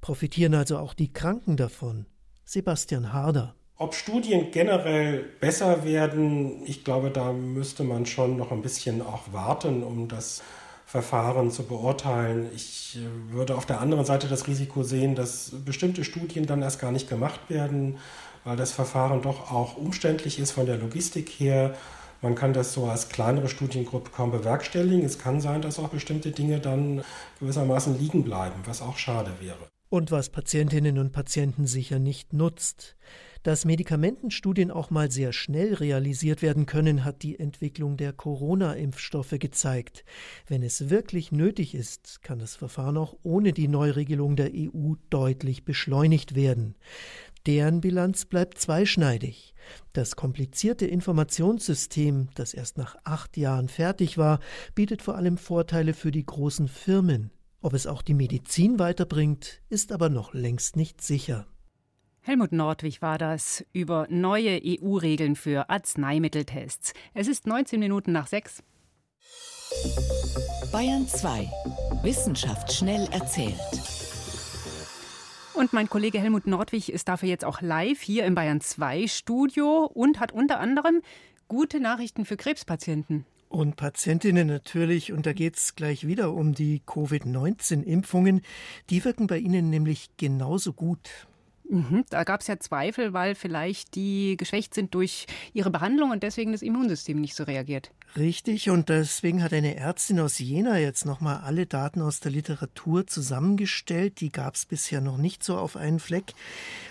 Profitieren 0.00 0.54
also 0.54 0.78
auch 0.78 0.94
die 0.94 1.12
Kranken 1.12 1.56
davon. 1.56 2.06
Sebastian 2.44 3.12
Harder. 3.12 3.56
Ob 3.76 3.94
Studien 3.94 4.52
generell 4.52 5.24
besser 5.40 5.84
werden, 5.84 6.64
ich 6.64 6.84
glaube, 6.84 7.10
da 7.10 7.32
müsste 7.32 7.82
man 7.82 8.06
schon 8.06 8.36
noch 8.36 8.52
ein 8.52 8.62
bisschen 8.62 9.02
auch 9.02 9.32
warten, 9.32 9.82
um 9.82 10.06
das 10.06 10.42
Verfahren 10.86 11.50
zu 11.50 11.64
beurteilen. 11.64 12.48
Ich 12.54 12.96
äh, 12.96 13.32
würde 13.32 13.56
auf 13.56 13.66
der 13.66 13.80
anderen 13.80 14.04
Seite 14.04 14.28
das 14.28 14.46
Risiko 14.46 14.84
sehen, 14.84 15.16
dass 15.16 15.50
bestimmte 15.64 16.04
Studien 16.04 16.46
dann 16.46 16.62
erst 16.62 16.80
gar 16.80 16.92
nicht 16.92 17.08
gemacht 17.08 17.40
werden, 17.48 17.98
weil 18.44 18.56
das 18.56 18.70
Verfahren 18.70 19.22
doch 19.22 19.50
auch 19.50 19.76
umständlich 19.76 20.38
ist 20.38 20.52
von 20.52 20.66
der 20.66 20.76
Logistik 20.76 21.28
her. 21.28 21.74
Man 22.22 22.36
kann 22.36 22.52
das 22.52 22.74
so 22.74 22.86
als 22.86 23.08
kleinere 23.08 23.48
Studiengruppe 23.48 24.10
kaum 24.10 24.30
bewerkstelligen. 24.30 25.04
Es 25.04 25.18
kann 25.18 25.40
sein, 25.40 25.62
dass 25.62 25.80
auch 25.80 25.88
bestimmte 25.88 26.30
Dinge 26.30 26.60
dann 26.60 27.02
gewissermaßen 27.40 27.98
liegen 27.98 28.22
bleiben, 28.22 28.60
was 28.66 28.80
auch 28.80 28.96
schade 28.96 29.32
wäre. 29.40 29.66
Und 29.88 30.12
was 30.12 30.28
Patientinnen 30.30 30.98
und 30.98 31.12
Patienten 31.12 31.66
sicher 31.66 31.98
nicht 31.98 32.32
nutzt. 32.32 32.96
Dass 33.44 33.66
Medikamentenstudien 33.66 34.70
auch 34.70 34.88
mal 34.88 35.10
sehr 35.10 35.34
schnell 35.34 35.74
realisiert 35.74 36.40
werden 36.40 36.64
können, 36.64 37.04
hat 37.04 37.22
die 37.22 37.38
Entwicklung 37.38 37.98
der 37.98 38.14
Corona-Impfstoffe 38.14 39.36
gezeigt. 39.38 40.02
Wenn 40.46 40.62
es 40.62 40.88
wirklich 40.88 41.30
nötig 41.30 41.74
ist, 41.74 42.22
kann 42.22 42.38
das 42.38 42.56
Verfahren 42.56 42.96
auch 42.96 43.14
ohne 43.22 43.52
die 43.52 43.68
Neuregelung 43.68 44.34
der 44.34 44.50
EU 44.54 44.94
deutlich 45.10 45.66
beschleunigt 45.66 46.34
werden. 46.34 46.74
Deren 47.44 47.82
Bilanz 47.82 48.24
bleibt 48.24 48.56
zweischneidig. 48.56 49.54
Das 49.92 50.16
komplizierte 50.16 50.86
Informationssystem, 50.86 52.30
das 52.34 52.54
erst 52.54 52.78
nach 52.78 52.96
acht 53.04 53.36
Jahren 53.36 53.68
fertig 53.68 54.16
war, 54.16 54.40
bietet 54.74 55.02
vor 55.02 55.16
allem 55.16 55.36
Vorteile 55.36 55.92
für 55.92 56.10
die 56.10 56.24
großen 56.24 56.66
Firmen. 56.66 57.30
Ob 57.60 57.74
es 57.74 57.86
auch 57.86 58.00
die 58.00 58.14
Medizin 58.14 58.78
weiterbringt, 58.78 59.60
ist 59.68 59.92
aber 59.92 60.08
noch 60.08 60.32
längst 60.32 60.76
nicht 60.76 61.02
sicher. 61.02 61.46
Helmut 62.26 62.52
Nordwig 62.52 63.02
war 63.02 63.18
das 63.18 63.66
über 63.74 64.06
neue 64.08 64.58
EU-Regeln 64.64 65.36
für 65.36 65.68
Arzneimitteltests. 65.68 66.94
Es 67.12 67.28
ist 67.28 67.46
19 67.46 67.78
Minuten 67.78 68.12
nach 68.12 68.28
sechs. 68.28 68.62
Bayern 70.72 71.06
2. 71.06 71.50
Wissenschaft 72.02 72.72
schnell 72.72 73.06
erzählt. 73.12 73.54
Und 75.52 75.74
mein 75.74 75.90
Kollege 75.90 76.18
Helmut 76.18 76.46
Nordwig 76.46 76.90
ist 76.90 77.08
dafür 77.08 77.28
jetzt 77.28 77.44
auch 77.44 77.60
live 77.60 78.00
hier 78.00 78.24
im 78.24 78.34
Bayern 78.34 78.62
2 78.62 79.06
Studio 79.06 79.84
und 79.84 80.18
hat 80.18 80.32
unter 80.32 80.60
anderem 80.60 81.02
gute 81.48 81.78
Nachrichten 81.78 82.24
für 82.24 82.38
Krebspatienten. 82.38 83.26
Und 83.50 83.76
Patientinnen 83.76 84.46
natürlich, 84.46 85.12
und 85.12 85.26
da 85.26 85.34
geht 85.34 85.58
es 85.58 85.76
gleich 85.76 86.06
wieder 86.06 86.32
um 86.32 86.54
die 86.54 86.80
Covid-19-Impfungen. 86.86 88.40
Die 88.88 89.04
wirken 89.04 89.26
bei 89.26 89.36
Ihnen 89.36 89.68
nämlich 89.68 90.08
genauso 90.16 90.72
gut. 90.72 91.28
Mhm, 91.68 92.04
da 92.10 92.24
gab 92.24 92.42
es 92.42 92.46
ja 92.46 92.58
Zweifel, 92.58 93.14
weil 93.14 93.34
vielleicht 93.34 93.94
die 93.94 94.36
geschwächt 94.36 94.74
sind 94.74 94.94
durch 94.94 95.26
ihre 95.54 95.70
Behandlung 95.70 96.10
und 96.10 96.22
deswegen 96.22 96.52
das 96.52 96.62
Immunsystem 96.62 97.20
nicht 97.20 97.34
so 97.34 97.44
reagiert. 97.44 97.90
Richtig, 98.16 98.70
und 98.70 98.90
deswegen 98.90 99.42
hat 99.42 99.52
eine 99.52 99.74
Ärztin 99.74 100.20
aus 100.20 100.38
Jena 100.38 100.78
jetzt 100.78 101.04
nochmal 101.04 101.38
alle 101.38 101.66
Daten 101.66 102.00
aus 102.00 102.20
der 102.20 102.30
Literatur 102.32 103.06
zusammengestellt. 103.06 104.20
Die 104.20 104.30
gab 104.30 104.54
es 104.54 104.66
bisher 104.66 105.00
noch 105.00 105.16
nicht 105.16 105.42
so 105.42 105.56
auf 105.56 105.76
einen 105.76 105.98
Fleck. 105.98 106.34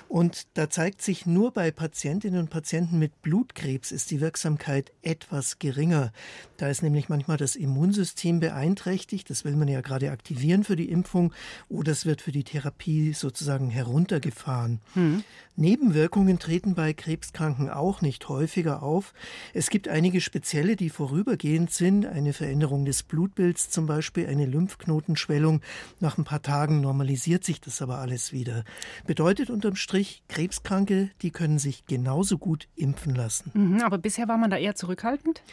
Und 0.10 0.48
da 0.56 0.70
zeigt 0.70 1.02
sich 1.02 1.26
nur 1.26 1.52
bei 1.52 1.72
Patientinnen 1.72 2.40
und 2.40 2.50
Patienten 2.50 3.00
mit 3.00 3.22
Blutkrebs 3.22 3.92
ist 3.92 4.12
die 4.12 4.22
Wirksamkeit 4.22 4.92
etwas 5.02 5.60
geringer. 5.60 6.12
Da 6.58 6.68
ist 6.68 6.84
nämlich 6.84 7.10
manchmal 7.10 7.38
das 7.38 7.56
Immunsystem 7.56 8.40
beeinträchtigt. 8.40 9.30
Das 9.30 9.46
will 9.46 9.56
man 9.56 9.68
ja 9.68 9.82
gerade 9.82 10.12
aktivieren 10.12 10.64
für 10.64 10.76
die 10.76 10.90
Impfung 10.90 11.34
oder 11.70 11.92
es 11.92 12.06
wird 12.06 12.22
für 12.22 12.32
die 12.32 12.44
Therapie 12.44 13.14
sozusagen 13.14 13.70
heruntergefahren. 13.70 14.63
Hm. 14.94 15.24
Nebenwirkungen 15.56 16.40
treten 16.40 16.74
bei 16.74 16.94
Krebskranken 16.94 17.70
auch 17.70 18.02
nicht 18.02 18.28
häufiger 18.28 18.82
auf. 18.82 19.14
Es 19.54 19.70
gibt 19.70 19.88
einige 19.88 20.20
spezielle, 20.20 20.76
die 20.76 20.90
vorübergehend 20.90 21.72
sind. 21.72 22.08
Eine 22.08 22.34
Veränderung 22.34 22.86
des 22.86 23.04
Blutbilds 23.04 23.70
zum 23.70 23.86
Beispiel, 23.86 24.28
eine 24.28 24.48
Lymphknotenschwellung. 24.48 25.62
Nach 26.00 26.18
ein 26.18 26.24
paar 26.24 26.42
Tagen 26.42 26.82
normalisiert 26.82 27.44
sich 27.44 27.62
das 27.62 27.84
aber 27.84 28.00
alles 28.00 28.32
wieder. 28.32 28.64
Bedeutet 29.06 29.52
unterm 29.52 29.76
Strich, 29.76 30.24
Krebskranke, 30.28 31.12
die 31.22 31.30
können 31.30 31.60
sich 31.60 31.86
genauso 31.86 32.40
gut 32.40 32.68
impfen 32.76 33.14
lassen. 33.14 33.52
Mhm, 33.54 33.82
aber 33.82 34.00
bisher 34.00 34.28
war 34.28 34.38
man 34.38 34.50
da 34.50 34.58
eher 34.58 34.76
zurückhaltend? 34.76 35.44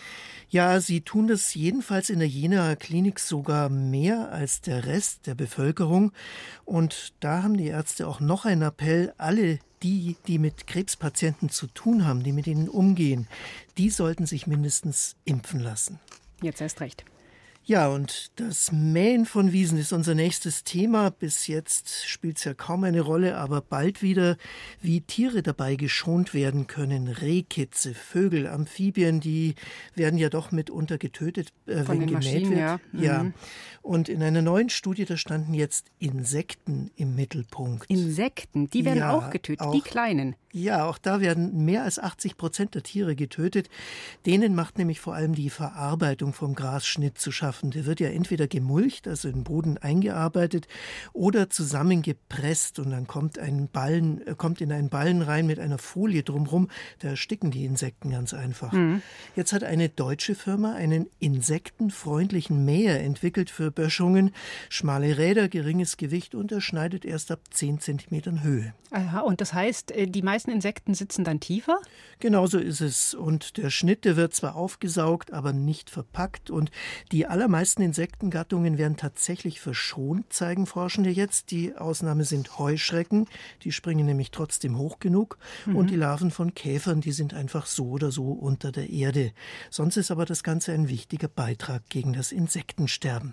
Ja, 0.53 0.81
sie 0.81 1.03
tun 1.03 1.29
das 1.29 1.55
jedenfalls 1.55 2.11
in 2.11 2.19
der 2.19 2.27
Jena 2.27 2.75
Klinik 2.75 3.21
sogar 3.21 3.69
mehr 3.69 4.33
als 4.33 4.61
der 4.61 4.85
Rest 4.85 5.29
der 5.29 5.37
Bevölkerung. 5.37 6.11
Und 6.65 7.15
da 7.21 7.45
haben 7.45 7.57
die 7.57 7.69
Ärzte 7.69 8.09
auch 8.09 8.19
noch 8.19 8.47
einen 8.47 8.63
Appell, 8.63 9.00
alle 9.19 9.59
die, 9.83 10.17
die 10.27 10.39
mit 10.39 10.67
Krebspatienten 10.67 11.49
zu 11.49 11.67
tun 11.67 12.05
haben, 12.05 12.23
die 12.23 12.33
mit 12.33 12.47
ihnen 12.47 12.69
umgehen, 12.69 13.29
die 13.79 13.91
sollten 13.91 14.27
sich 14.27 14.47
mindestens 14.47 15.17
impfen 15.25 15.61
lassen. 15.61 15.99
Jetzt 16.43 16.61
erst 16.61 16.81
recht. 16.81 17.05
Ja, 17.65 17.89
und 17.89 18.33
das 18.37 18.73
Mähen 18.73 19.27
von 19.27 19.53
Wiesen 19.53 19.79
ist 19.79 19.93
unser 19.93 20.15
nächstes 20.15 20.65
Thema. 20.65 21.11
Bis 21.11 21.47
jetzt 21.47 22.09
spielt 22.09 22.39
es 22.39 22.45
ja 22.45 22.55
kaum 22.55 22.85
eine 22.85 23.03
Rolle, 23.03 23.37
aber 23.37 23.61
bald 23.61 24.03
wieder, 24.03 24.37
wie 24.81 25.03
Tiere 25.03 25.43
dabei 25.43 25.77
geschont 25.77 26.35
werden 26.35 26.67
können. 26.67 27.07
Rehkitze, 27.07 27.95
Vögel, 27.95 28.49
Amphibien, 28.49 29.21
die 29.21 29.55
werden 29.95 30.19
ja 30.19 30.31
doch 30.31 30.51
mitunter 30.53 30.99
getötet, 30.99 31.53
äh, 31.67 31.85
wenn 31.87 32.07
gemäht 32.07 32.49
wird. 32.49 32.59
Ja. 32.59 32.81
Mhm. 32.93 33.03
ja. 33.03 33.27
Und 33.83 34.09
in 34.09 34.23
einer 34.23 34.43
neuen 34.43 34.69
Studie, 34.69 35.05
da 35.05 35.17
standen 35.17 35.55
jetzt 35.55 35.87
Insekten 35.99 36.91
im 36.97 37.15
Mittelpunkt. 37.15 37.89
Insekten, 37.89 38.69
die 38.71 38.85
werden 38.85 38.99
ja, 38.99 39.13
auch 39.13 39.31
getötet, 39.31 39.67
auch, 39.67 39.73
die 39.73 39.81
kleinen. 39.81 40.35
Ja, 40.53 40.87
auch 40.87 40.99
da 40.99 41.21
werden 41.21 41.65
mehr 41.65 41.85
als 41.85 41.99
80 41.99 42.37
Prozent 42.37 42.75
der 42.75 42.83
Tiere 42.83 43.15
getötet. 43.15 43.71
Denen 44.27 44.55
macht 44.55 44.77
nämlich 44.77 44.99
vor 44.99 45.15
allem 45.15 45.35
die 45.35 45.51
Verarbeitung 45.51 46.33
vom 46.33 46.55
Grasschnitt 46.55 47.19
zu 47.19 47.31
schaffen. 47.31 47.50
Der 47.63 47.87
wird 47.87 48.01
ja 48.01 48.09
entweder 48.09 48.47
gemulcht, 48.47 49.09
also 49.09 49.29
in 49.29 49.35
den 49.35 49.45
Boden 49.45 49.79
eingearbeitet, 49.79 50.69
oder 51.13 51.51
zusammengepresst 51.51 52.79
und 52.79 52.91
dann 52.91 53.07
kommt 53.07 53.39
ein 53.39 53.69
Ballen, 53.69 54.27
äh, 54.27 54.35
kommt 54.37 54.61
in 54.61 54.73
einen 54.73 54.89
Ballen 54.89 55.23
rein 55.23 55.47
mit 55.47 55.59
einer 55.59 55.79
Folie 55.79 56.23
drumherum. 56.23 56.69
Da 57.01 57.09
ersticken 57.09 57.51
die 57.51 57.65
Insekten 57.65 58.11
ganz 58.11 58.35
einfach. 58.35 58.73
Mhm. 58.73 59.03
Jetzt 59.37 59.53
hat 59.53 59.65
eine 59.65 59.89
deutsche 59.89 60.35
Firma 60.35 60.75
einen 60.75 61.07
insektenfreundlichen 61.19 62.65
Mäher 62.65 63.01
entwickelt 63.03 63.51
für 63.51 63.71
Böschungen. 63.71 64.33
Schmale 64.69 65.19
Räder, 65.19 65.49
geringes 65.49 65.97
Gewicht 65.97 66.35
und 66.35 66.53
er 66.53 66.61
schneidet 66.61 67.05
erst 67.05 67.31
ab 67.31 67.41
10 67.51 67.81
Zentimetern 67.81 68.43
Höhe. 68.43 68.75
Aha, 68.93 69.21
und 69.21 69.41
das 69.41 69.55
heißt, 69.55 69.93
äh, 69.93 70.07
die 70.07 70.23
meisten 70.23 70.51
Insekten 70.51 70.95
sitzen 70.95 71.25
dann 71.25 71.39
tiefer? 71.39 71.79
Genau 72.19 72.47
so 72.47 72.59
ist 72.59 72.81
es. 72.81 73.15
Und 73.15 73.57
der 73.57 73.71
Schnitt, 73.71 74.05
der 74.05 74.17
wird 74.17 74.35
zwar 74.35 74.57
aufgesaugt, 74.57 75.33
aber 75.33 75.53
nicht 75.53 75.91
verpackt. 75.91 76.51
Und 76.51 76.71
die 77.13 77.27
allermeisten 77.41 77.81
Insektengattungen 77.81 78.77
werden 78.77 78.99
tatsächlich 78.99 79.63
verschont, 79.63 80.31
zeigen 80.31 80.67
Forschende 80.67 81.09
jetzt. 81.09 81.51
Die 81.51 81.75
Ausnahme 81.75 82.25
sind 82.25 82.59
Heuschrecken, 82.59 83.29
die 83.63 83.73
springen 83.73 84.05
nämlich 84.05 84.31
trotzdem 84.31 84.77
hoch 84.77 84.99
genug. 85.01 85.39
Mhm. 85.65 85.77
Und 85.77 85.89
die 85.89 85.97
Larven 85.97 86.31
von 86.31 86.53
Käfern, 86.53 87.01
die 87.01 87.13
sind 87.13 87.33
einfach 87.33 87.65
so 87.65 87.89
oder 87.89 88.13
so 88.13 88.33
unter 88.33 88.73
der 88.73 88.91
Erde. 88.91 89.33
Sonst 89.71 89.97
ist 89.97 90.11
aber 90.11 90.27
das 90.27 90.43
Ganze 90.43 90.73
ein 90.73 90.91
wichtiger 90.91 91.29
Beitrag 91.29 91.89
gegen 91.89 92.13
das 92.13 92.31
Insektensterben. 92.31 93.33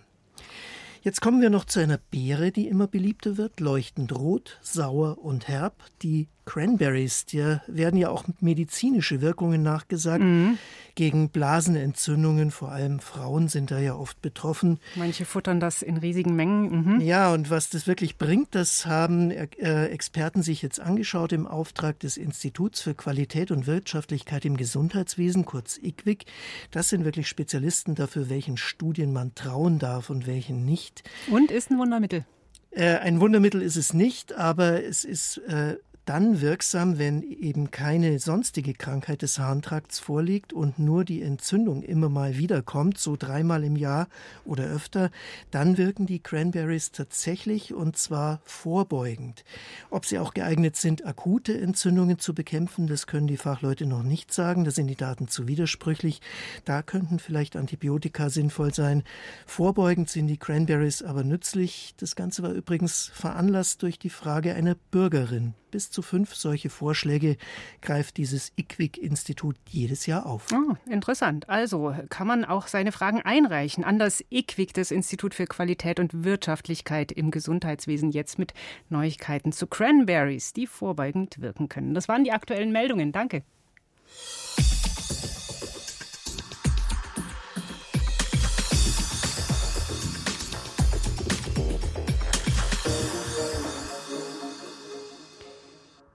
Jetzt 1.02 1.20
kommen 1.20 1.42
wir 1.42 1.50
noch 1.50 1.66
zu 1.66 1.82
einer 1.82 1.98
Beere, 1.98 2.54
die 2.54 2.70
immer 2.70 2.88
beliebter 2.88 3.36
wird, 3.36 3.60
leuchtend 3.60 4.18
rot, 4.18 4.58
sauer 4.62 5.18
und 5.18 5.50
herb, 5.50 5.84
die 6.02 6.30
Cranberries, 6.48 7.26
der 7.26 7.62
werden 7.68 8.00
ja 8.00 8.10
auch 8.10 8.24
medizinische 8.40 9.22
Wirkungen 9.22 9.62
nachgesagt. 9.62 10.24
Mhm. 10.24 10.58
Gegen 10.96 11.30
Blasenentzündungen, 11.30 12.50
vor 12.50 12.72
allem 12.72 13.00
Frauen 13.00 13.50
sind 13.50 13.70
da 13.70 13.78
ja 13.78 13.94
oft 13.94 14.20
betroffen. 14.24 14.80
Manche 14.96 15.26
futtern 15.26 15.60
das 15.60 15.84
in 15.84 15.98
riesigen 15.98 16.36
Mengen. 16.36 16.96
Mhm. 16.96 17.02
Ja, 17.02 17.32
und 17.32 17.52
was 17.52 17.70
das 17.70 17.86
wirklich 17.86 18.18
bringt, 18.18 18.56
das 18.56 18.88
haben 18.88 19.30
äh, 19.30 19.86
Experten 19.88 20.42
sich 20.42 20.64
jetzt 20.64 20.80
angeschaut 20.80 21.34
im 21.34 21.46
Auftrag 21.46 22.00
des 22.00 22.18
Instituts 22.18 22.82
für 22.82 22.96
Qualität 22.96 23.52
und 23.52 23.68
Wirtschaftlichkeit 23.68 24.44
im 24.46 24.58
Gesundheitswesen, 24.58 25.46
kurz 25.46 25.78
IQWIC. 25.78 26.26
Das 26.72 26.90
sind 26.90 27.06
wirklich 27.06 27.28
Spezialisten 27.28 27.94
dafür, 27.94 28.30
welchen 28.30 28.58
Studien 28.58 29.14
man 29.14 29.36
trauen 29.36 29.78
darf 29.78 30.10
und 30.10 30.26
welchen 30.26 30.66
nicht. 30.66 31.04
Und 31.30 31.52
ist 31.52 31.70
ein 31.70 31.78
Wundermittel. 31.78 32.26
Äh, 32.72 32.98
ein 32.98 33.20
Wundermittel 33.20 33.62
ist 33.62 33.76
es 33.76 33.94
nicht, 33.94 34.34
aber 34.34 34.84
es 34.84 35.04
ist 35.04 35.38
äh, 35.48 35.78
dann 36.08 36.40
wirksam, 36.40 36.98
wenn 36.98 37.22
eben 37.22 37.70
keine 37.70 38.18
sonstige 38.20 38.74
Krankheit 38.74 39.22
des 39.22 39.40
Harntrakts 39.40 40.00
vorliegt 40.00 40.54
und 40.54 40.80
nur 40.80 41.04
die 41.04 41.22
Entzündung 41.22 41.84
immer 41.84 42.08
mal 42.08 42.38
wiederkommt, 42.38 42.98
so 42.98 43.18
dreimal 43.18 43.66
im 43.66 43.76
Jahr 43.76 44.08
oder 44.46 44.64
öfter, 44.64 45.12
dann 45.52 45.78
wirken 45.78 46.06
die 46.06 46.20
Cranberries 46.20 46.94
tatsächlich 46.94 47.74
und 47.74 47.98
zwar 47.98 48.40
vorbeugend. 48.46 49.44
Ob 49.90 50.06
sie 50.06 50.18
auch 50.18 50.34
geeignet 50.34 50.78
sind, 50.78 51.06
akute 51.06 51.60
Entzündungen 51.60 52.20
zu 52.20 52.34
bekämpfen, 52.34 52.88
das 52.88 53.06
können 53.06 53.28
die 53.28 53.36
Fachleute 53.36 53.86
noch 53.86 54.04
nicht 54.04 54.34
sagen, 54.34 54.64
da 54.64 54.72
sind 54.72 54.88
die 54.88 54.96
Daten 54.96 55.28
zu 55.28 55.48
widersprüchlich. 55.50 56.22
Da 56.64 56.84
könnten 56.84 57.20
vielleicht 57.20 57.58
Antibiotika 57.58 58.30
sinnvoll 58.30 58.74
sein. 58.74 59.04
Vorbeugend 59.46 60.10
sind 60.10 60.28
die 60.28 60.38
Cranberries 60.38 61.04
aber 61.04 61.26
nützlich. 61.26 61.96
Das 61.98 62.16
Ganze 62.16 62.44
war 62.44 62.52
übrigens 62.52 63.12
veranlasst 63.14 63.84
durch 63.84 64.00
die 64.00 64.10
Frage 64.10 64.56
einer 64.56 64.76
Bürgerin. 64.76 65.54
Bis 65.72 65.92
zu 65.92 66.02
fünf 66.02 66.34
solche 66.36 66.70
Vorschläge 66.70 67.38
greift 67.82 68.18
dieses 68.18 68.52
IQWIC-Institut 68.58 69.56
jedes 69.70 70.06
Jahr 70.06 70.26
auf. 70.26 70.48
Oh, 70.54 70.76
interessant. 70.90 71.50
Also 71.50 71.94
kann 72.10 72.28
man 72.28 72.46
auch 72.46 72.68
seine 72.68 72.92
Fragen 72.92 73.22
einreichen 73.22 73.84
an 73.84 74.00
das 74.00 74.24
IQWIC, 74.30 74.74
das 74.74 74.92
Institut 74.92 75.34
für 75.34 75.46
Qualität 75.46 76.00
und 76.00 76.24
Wirtschaftlichkeit 76.24 77.12
im 77.12 77.32
Gesundheitswesen, 77.32 78.12
jetzt 78.12 78.40
mit 78.40 78.54
Neuigkeiten 78.90 79.52
zu 79.52 79.68
Cranberries, 79.68 80.54
die 80.54 80.68
vorbeugend 80.68 81.42
wirken 81.42 81.70
können. 81.70 81.94
Das 81.94 82.08
waren 82.08 82.24
die 82.24 82.32
aktuellen 82.32 82.72
Meldungen. 82.72 83.12
Danke. 83.12 83.44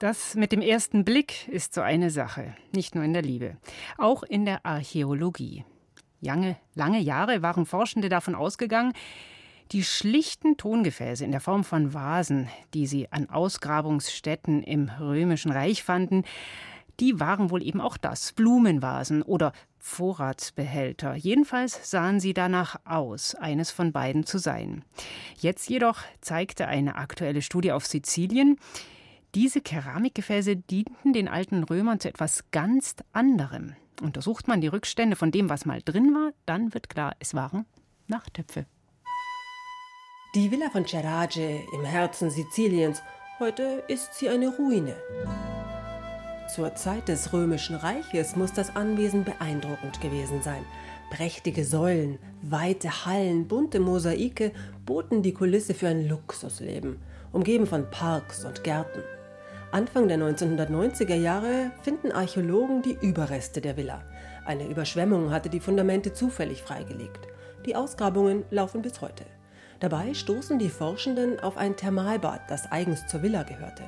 Das 0.03 0.35
mit 0.35 0.51
dem 0.51 0.59
ersten 0.59 1.05
Blick 1.05 1.47
ist 1.47 1.73
so 1.73 1.79
eine 1.79 2.09
Sache, 2.09 2.53
nicht 2.73 2.93
nur 2.93 3.05
in 3.05 3.13
der 3.13 3.21
Liebe, 3.21 3.55
auch 3.97 4.23
in 4.23 4.43
der 4.43 4.65
Archäologie. 4.65 5.63
Lange, 6.19 6.57
lange 6.75 6.99
Jahre 6.99 7.41
waren 7.41 7.65
Forschende 7.65 8.09
davon 8.09 8.35
ausgegangen, 8.35 8.91
die 9.71 9.81
schlichten 9.81 10.57
Tongefäße 10.57 11.23
in 11.23 11.31
der 11.31 11.39
Form 11.39 11.63
von 11.63 11.93
Vasen, 11.93 12.49
die 12.73 12.85
sie 12.85 13.09
an 13.13 13.29
Ausgrabungsstätten 13.29 14.61
im 14.61 14.89
Römischen 14.89 15.53
Reich 15.53 15.83
fanden, 15.83 16.25
die 16.99 17.21
waren 17.21 17.49
wohl 17.49 17.63
eben 17.63 17.79
auch 17.79 17.95
das, 17.95 18.33
Blumenvasen 18.33 19.21
oder 19.21 19.53
Vorratsbehälter. 19.77 21.15
Jedenfalls 21.15 21.89
sahen 21.89 22.19
sie 22.19 22.33
danach 22.33 22.75
aus, 22.83 23.35
eines 23.35 23.71
von 23.71 23.93
beiden 23.93 24.25
zu 24.25 24.37
sein. 24.37 24.83
Jetzt 25.37 25.69
jedoch 25.69 26.01
zeigte 26.19 26.67
eine 26.67 26.97
aktuelle 26.97 27.41
Studie 27.41 27.71
auf 27.71 27.85
Sizilien, 27.85 28.57
diese 29.35 29.61
Keramikgefäße 29.61 30.55
dienten 30.55 31.13
den 31.13 31.27
alten 31.27 31.63
Römern 31.63 31.99
zu 31.99 32.07
etwas 32.07 32.51
ganz 32.51 32.95
anderem. 33.13 33.75
Untersucht 34.01 34.47
man 34.47 34.61
die 34.61 34.67
Rückstände 34.67 35.15
von 35.15 35.31
dem, 35.31 35.49
was 35.49 35.65
mal 35.65 35.81
drin 35.83 36.13
war, 36.13 36.31
dann 36.45 36.73
wird 36.73 36.89
klar, 36.89 37.15
es 37.19 37.33
waren 37.33 37.65
Nachtöpfe. 38.07 38.65
Die 40.35 40.51
Villa 40.51 40.69
von 40.71 40.85
Cerage 40.85 41.61
im 41.73 41.83
Herzen 41.83 42.29
Siziliens, 42.29 43.01
heute 43.39 43.83
ist 43.87 44.15
sie 44.15 44.29
eine 44.29 44.49
Ruine. 44.49 44.95
Zur 46.53 46.75
Zeit 46.75 47.07
des 47.07 47.33
Römischen 47.33 47.75
Reiches 47.75 48.35
muss 48.35 48.51
das 48.51 48.75
Anwesen 48.75 49.23
beeindruckend 49.23 50.01
gewesen 50.01 50.41
sein. 50.41 50.65
Prächtige 51.09 51.65
Säulen, 51.65 52.19
weite 52.41 53.05
Hallen, 53.05 53.47
bunte 53.47 53.79
Mosaike 53.79 54.51
boten 54.85 55.21
die 55.21 55.33
Kulisse 55.33 55.73
für 55.73 55.87
ein 55.87 56.07
Luxusleben, 56.07 56.97
umgeben 57.31 57.67
von 57.67 57.89
Parks 57.89 58.43
und 58.45 58.63
Gärten. 58.63 59.03
Anfang 59.73 60.07
der 60.07 60.19
1990er 60.19 61.15
Jahre 61.15 61.71
finden 61.81 62.11
Archäologen 62.11 62.83
die 62.83 62.95
Überreste 63.01 63.59
der 63.59 63.75
Villa. 63.75 64.03
Eine 64.45 64.67
Überschwemmung 64.67 65.31
hatte 65.31 65.49
die 65.49 65.59
Fundamente 65.59 66.13
zufällig 66.13 66.61
freigelegt. 66.61 67.27
Die 67.65 67.75
Ausgrabungen 67.75 68.45
laufen 68.51 68.83
bis 68.83 69.01
heute. 69.01 69.25
Dabei 69.79 70.13
stoßen 70.13 70.59
die 70.59 70.69
Forschenden 70.69 71.39
auf 71.39 71.57
ein 71.57 71.75
Thermalbad, 71.75 72.41
das 72.51 72.71
eigens 72.71 73.07
zur 73.07 73.23
Villa 73.23 73.41
gehörte. 73.41 73.81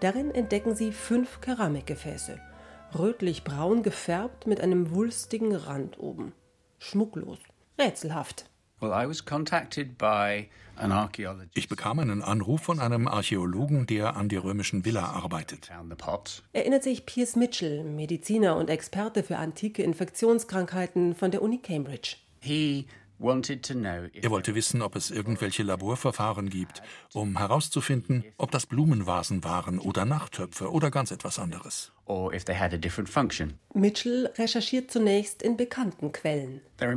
Darin 0.00 0.30
entdecken 0.30 0.74
sie 0.74 0.90
fünf 0.90 1.42
Keramikgefäße, 1.42 2.40
rötlich-braun 2.98 3.82
gefärbt 3.82 4.46
mit 4.46 4.62
einem 4.62 4.94
wulstigen 4.94 5.54
Rand 5.54 5.98
oben. 5.98 6.32
Schmucklos, 6.78 7.40
rätselhaft. 7.78 8.48
Ich 11.54 11.68
bekam 11.68 11.98
einen 11.98 12.22
Anruf 12.22 12.62
von 12.62 12.80
einem 12.80 13.08
Archäologen, 13.08 13.86
der 13.86 14.16
an 14.16 14.28
der 14.28 14.44
römischen 14.44 14.84
Villa 14.84 15.04
arbeitet. 15.04 15.70
Erinnert 16.52 16.82
sich 16.82 17.06
Piers 17.06 17.36
Mitchell, 17.36 17.82
Mediziner 17.82 18.56
und 18.56 18.68
Experte 18.68 19.22
für 19.22 19.38
antike 19.38 19.82
Infektionskrankheiten 19.82 21.14
von 21.14 21.30
der 21.30 21.42
Uni 21.42 21.58
Cambridge. 21.58 22.16
Er 22.42 24.30
wollte 24.30 24.54
wissen, 24.54 24.82
ob 24.82 24.94
es 24.94 25.10
irgendwelche 25.10 25.62
Laborverfahren 25.62 26.50
gibt, 26.50 26.82
um 27.14 27.38
herauszufinden, 27.38 28.24
ob 28.36 28.50
das 28.50 28.66
Blumenvasen 28.66 29.42
waren 29.42 29.78
oder 29.78 30.04
Nachttöpfe 30.04 30.70
oder 30.70 30.90
ganz 30.90 31.10
etwas 31.10 31.38
anderes. 31.38 31.92
Mitchell 33.74 34.30
recherchiert 34.38 34.90
zunächst 34.92 35.42
in 35.42 35.56
bekannten 35.56 36.12
Quellen. 36.12 36.60
Uh, 36.80 36.94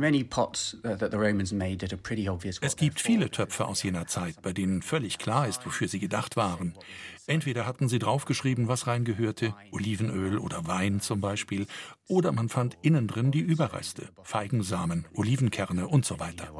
es 2.60 2.76
gibt 2.76 3.00
viele 3.00 3.30
Töpfe 3.30 3.66
aus 3.66 3.82
jener 3.82 4.06
Zeit, 4.06 4.40
bei 4.42 4.52
denen 4.52 4.82
völlig 4.82 5.18
klar 5.18 5.48
ist, 5.48 5.66
wofür 5.66 5.88
sie 5.88 5.98
gedacht 5.98 6.36
waren. 6.36 6.74
Entweder 7.26 7.66
hatten 7.66 7.88
sie 7.88 7.98
draufgeschrieben, 7.98 8.68
was 8.68 8.86
reingehörte, 8.86 9.54
Olivenöl 9.72 10.38
oder 10.38 10.66
Wein 10.68 11.00
zum 11.00 11.20
Beispiel, 11.20 11.66
oder 12.08 12.30
man 12.30 12.48
fand 12.48 12.78
innen 12.82 13.08
drin 13.08 13.32
die 13.32 13.40
Überreste, 13.40 14.10
Feigensamen, 14.22 15.06
Olivenkerne 15.14 15.88
und 15.88 16.04
so 16.04 16.20
weiter. 16.20 16.52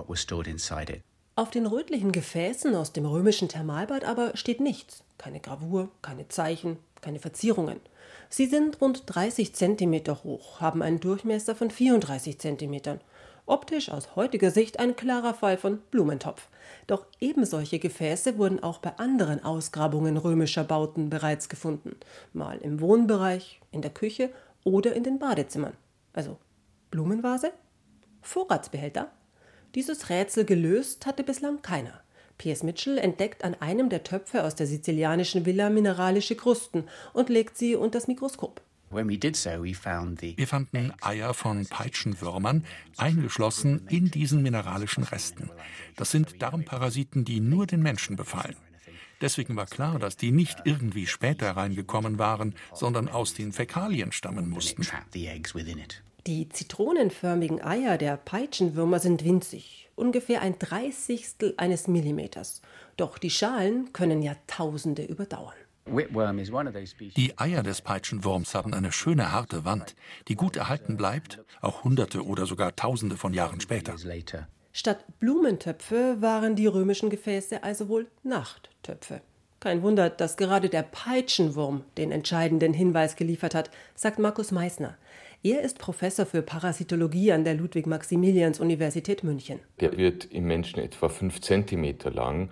Auf 1.37 1.51
den 1.51 1.67
rötlichen 1.67 2.13
Gefäßen 2.13 2.75
aus 2.75 2.93
dem 2.93 3.07
römischen 3.07 3.49
Thermalbad 3.49 4.05
aber 4.05 4.37
steht 4.37 4.61
nichts. 4.61 5.05
Keine 5.19 5.41
Gravur, 5.41 5.89
keine 6.03 6.29
Zeichen, 6.29 6.79
keine 7.01 7.19
Verzierungen. 7.21 7.81
Sie 8.33 8.47
sind 8.47 8.81
rund 8.81 9.03
30 9.07 9.55
cm 9.57 10.23
hoch, 10.23 10.61
haben 10.61 10.83
einen 10.83 11.01
Durchmesser 11.01 11.57
von 11.57 11.69
34 11.69 12.39
cm. 12.39 13.01
Optisch 13.45 13.91
aus 13.91 14.15
heutiger 14.15 14.53
Sicht 14.53 14.79
ein 14.79 14.95
klarer 14.95 15.35
Fall 15.35 15.59
von 15.59 15.79
Blumentopf. 15.91 16.47
Doch 16.87 17.07
ebensolche 17.19 17.81
Gefäße 17.81 18.39
wurden 18.39 18.63
auch 18.63 18.79
bei 18.79 18.97
anderen 18.99 19.43
Ausgrabungen 19.43 20.17
römischer 20.17 20.63
Bauten 20.63 21.11
bereits 21.11 21.49
gefunden. 21.49 21.97
Mal 22.33 22.59
im 22.59 22.81
Wohnbereich, 22.81 23.61
in 23.73 23.83
der 23.83 23.91
Küche 23.91 24.31
oder 24.63 24.95
in 24.95 25.03
den 25.03 25.19
Badezimmern. 25.19 25.75
Also 26.13 26.39
Blumenvase? 26.93 27.53
Vorratsbehälter? 28.23 29.11
Dieses 29.75 30.09
Rätsel 30.09 30.45
gelöst 30.45 31.05
hatte 31.05 31.25
bislang 31.25 31.63
keiner. 31.63 32.01
Piers 32.41 32.63
Mitchell 32.63 32.97
entdeckt 32.97 33.45
an 33.45 33.55
einem 33.57 33.91
der 33.91 34.03
Töpfe 34.03 34.45
aus 34.45 34.55
der 34.55 34.67
sizilianischen 34.67 35.45
Villa 35.45 35.69
mineralische 35.69 36.37
Krusten 36.37 36.85
und 37.13 37.29
legt 37.29 37.59
sie 37.59 37.77
unter 37.77 37.99
das 37.99 38.09
Mikroskop. 38.09 38.63
Wir 38.89 40.47
fanden 40.47 40.93
Eier 41.03 41.35
von 41.35 41.67
Peitschenwürmern 41.67 42.65
eingeschlossen 42.97 43.87
in 43.91 44.11
diesen 44.11 44.43
mineralischen 44.43 45.05
Resten. 45.05 45.51
Das 45.97 46.13
sind 46.13 46.41
Darmparasiten, 46.41 47.27
die 47.27 47.41
nur 47.41 47.67
den 47.67 47.83
Menschen 47.83 48.17
befallen. 48.17 48.57
Deswegen 49.21 49.55
war 49.57 49.67
klar, 49.67 49.99
dass 49.99 50.17
die 50.17 50.33
nicht 50.33 50.61
irgendwie 50.65 51.07
später 51.07 51.51
reingekommen 51.51 52.19
waren, 52.19 52.55
sondern 52.73 53.11
aus 53.11 53.35
den 53.35 53.53
Fäkalien 53.53 54.13
stammen 54.13 54.49
mussten. 54.49 54.83
Die 56.27 56.49
zitronenförmigen 56.51 57.63
Eier 57.63 57.97
der 57.97 58.17
Peitschenwürmer 58.19 58.99
sind 58.99 59.25
winzig, 59.25 59.89
ungefähr 59.97 60.43
ein 60.43 60.59
Dreißigstel 60.59 61.55
eines 61.57 61.89
Millimeters. 61.89 62.61
Doch 62.97 63.17
die 63.17 63.31
Schalen 63.31 63.93
können 63.95 64.21
Jahrtausende 64.21 65.03
überdauern. 65.05 65.55
Die 67.17 67.39
Eier 67.39 67.63
des 67.63 67.81
Peitschenwurms 67.81 68.55
haben 68.55 68.75
eine 68.75 68.93
schöne 68.93 69.33
harte 69.33 69.65
Wand, 69.65 69.97
die 70.29 70.37
gut 70.37 70.57
erhalten 70.57 70.97
bleibt, 70.97 71.43
auch 71.63 71.85
Hunderte 71.85 72.25
oder 72.25 72.45
sogar 72.47 72.77
Tausende 72.77 73.17
von 73.17 73.33
Jahren 73.33 73.61
später. 73.61 73.97
Statt 74.73 75.05
Blumentöpfe 75.19 76.21
waren 76.21 76.55
die 76.55 76.67
römischen 76.67 77.11
Gefäße 77.11 77.63
also 77.65 77.89
wohl 77.89 78.07
Nachttöpfe. 78.23 79.23
Kein 79.59 79.83
Wunder, 79.83 80.09
dass 80.09 80.37
gerade 80.39 80.69
der 80.69 80.83
Peitschenwurm 80.83 81.85
den 81.99 82.13
entscheidenden 82.13 82.73
Hinweis 82.73 83.17
geliefert 83.17 83.55
hat, 83.55 83.71
sagt 83.95 84.19
Markus 84.19 84.53
Meissner. 84.53 84.97
Er 85.43 85.63
ist 85.63 85.79
Professor 85.79 86.27
für 86.27 86.43
Parasitologie 86.43 87.33
an 87.33 87.45
der 87.45 87.55
Ludwig-Maximilians-Universität 87.55 89.25
München. 89.25 89.59
Der 89.81 89.97
wird 89.97 90.27
im 90.27 90.45
Menschen 90.45 90.81
etwa 90.81 91.09
fünf 91.09 91.41
Zentimeter 91.41 92.11
lang 92.11 92.51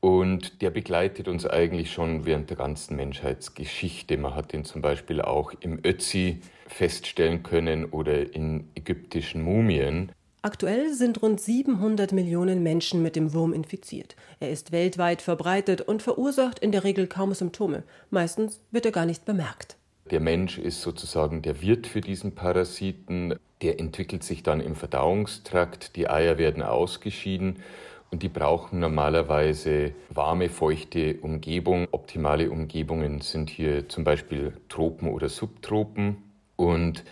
und 0.00 0.62
der 0.62 0.70
begleitet 0.70 1.28
uns 1.28 1.44
eigentlich 1.44 1.92
schon 1.92 2.24
während 2.24 2.48
der 2.48 2.56
ganzen 2.56 2.96
Menschheitsgeschichte. 2.96 4.16
Man 4.16 4.34
hat 4.34 4.54
ihn 4.54 4.64
zum 4.64 4.80
Beispiel 4.80 5.20
auch 5.20 5.52
im 5.60 5.80
Ötzi 5.84 6.40
feststellen 6.66 7.42
können 7.42 7.84
oder 7.84 8.34
in 8.34 8.70
ägyptischen 8.74 9.42
Mumien. 9.42 10.10
Aktuell 10.40 10.94
sind 10.94 11.20
rund 11.20 11.42
700 11.42 12.12
Millionen 12.12 12.62
Menschen 12.62 13.02
mit 13.02 13.16
dem 13.16 13.34
Wurm 13.34 13.52
infiziert. 13.52 14.16
Er 14.38 14.50
ist 14.50 14.72
weltweit 14.72 15.20
verbreitet 15.20 15.82
und 15.82 16.02
verursacht 16.02 16.58
in 16.58 16.72
der 16.72 16.84
Regel 16.84 17.06
kaum 17.06 17.34
Symptome. 17.34 17.82
Meistens 18.08 18.60
wird 18.70 18.86
er 18.86 18.92
gar 18.92 19.04
nicht 19.04 19.26
bemerkt. 19.26 19.76
Der 20.10 20.20
Mensch 20.20 20.58
ist 20.58 20.82
sozusagen 20.82 21.40
der 21.40 21.62
Wirt 21.62 21.86
für 21.86 22.00
diesen 22.00 22.34
Parasiten. 22.34 23.36
Der 23.62 23.78
entwickelt 23.78 24.24
sich 24.24 24.42
dann 24.42 24.60
im 24.60 24.74
Verdauungstrakt. 24.74 25.94
Die 25.94 26.08
Eier 26.08 26.36
werden 26.36 26.62
ausgeschieden 26.64 27.62
und 28.10 28.24
die 28.24 28.28
brauchen 28.28 28.80
normalerweise 28.80 29.92
warme, 30.08 30.48
feuchte 30.48 31.18
Umgebung. 31.20 31.86
Optimale 31.92 32.50
Umgebungen 32.50 33.20
sind 33.20 33.50
hier 33.50 33.88
zum 33.88 34.02
Beispiel 34.02 34.52
Tropen 34.68 35.08
oder 35.08 35.28
Subtropen. 35.28 36.16
Und 36.56 37.04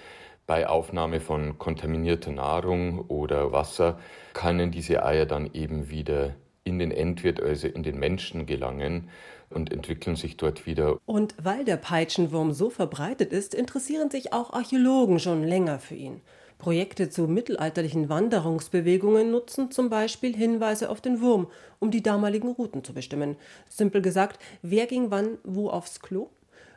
bei 0.48 0.66
Aufnahme 0.66 1.20
von 1.20 1.56
kontaminierter 1.58 2.32
Nahrung 2.32 3.02
oder 3.02 3.52
Wasser 3.52 4.00
können 4.32 4.72
diese 4.72 5.04
Eier 5.04 5.26
dann 5.26 5.50
eben 5.54 5.88
wieder 5.88 6.34
in 6.64 6.80
den 6.80 6.90
Endwirt, 6.90 7.40
also 7.40 7.68
in 7.68 7.84
den 7.84 7.98
Menschen 7.98 8.44
gelangen 8.44 9.08
und 9.50 9.72
entwickeln 9.72 10.16
sich 10.16 10.36
dort 10.36 10.66
wieder. 10.66 10.98
Und 11.06 11.34
weil 11.42 11.64
der 11.64 11.76
Peitschenwurm 11.76 12.52
so 12.52 12.70
verbreitet 12.70 13.32
ist, 13.32 13.54
interessieren 13.54 14.10
sich 14.10 14.32
auch 14.32 14.52
Archäologen 14.52 15.18
schon 15.18 15.44
länger 15.44 15.78
für 15.78 15.94
ihn. 15.94 16.20
Projekte 16.58 17.08
zu 17.08 17.28
mittelalterlichen 17.28 18.08
Wanderungsbewegungen 18.08 19.30
nutzen 19.30 19.70
zum 19.70 19.90
Beispiel 19.90 20.36
Hinweise 20.36 20.90
auf 20.90 21.00
den 21.00 21.20
Wurm, 21.20 21.46
um 21.78 21.92
die 21.92 22.02
damaligen 22.02 22.48
Routen 22.48 22.82
zu 22.82 22.92
bestimmen. 22.92 23.36
Simpel 23.68 24.02
gesagt, 24.02 24.40
wer 24.62 24.86
ging 24.86 25.10
wann 25.10 25.38
wo 25.44 25.70
aufs 25.70 26.00
Klo? 26.00 26.30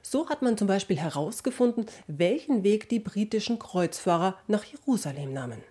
So 0.04 0.30
hat 0.30 0.42
man 0.42 0.58
zum 0.58 0.68
Beispiel 0.68 0.98
herausgefunden, 0.98 1.86
welchen 2.08 2.64
Weg 2.64 2.90
die 2.90 3.00
britischen 3.00 3.60
Kreuzfahrer 3.60 4.38
nach 4.48 4.64
Jerusalem 4.64 5.34
nahmen. 5.34 5.64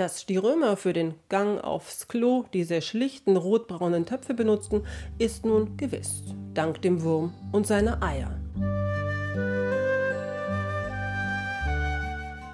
Dass 0.00 0.24
die 0.24 0.38
Römer 0.38 0.78
für 0.78 0.94
den 0.94 1.12
Gang 1.28 1.62
aufs 1.62 2.08
Klo 2.08 2.46
diese 2.54 2.80
schlichten 2.80 3.36
rotbraunen 3.36 4.06
Töpfe 4.06 4.32
benutzten, 4.32 4.86
ist 5.18 5.44
nun 5.44 5.76
gewiss, 5.76 6.22
dank 6.54 6.80
dem 6.80 7.02
Wurm 7.02 7.34
und 7.52 7.66
seiner 7.66 8.02
Eier. 8.02 8.40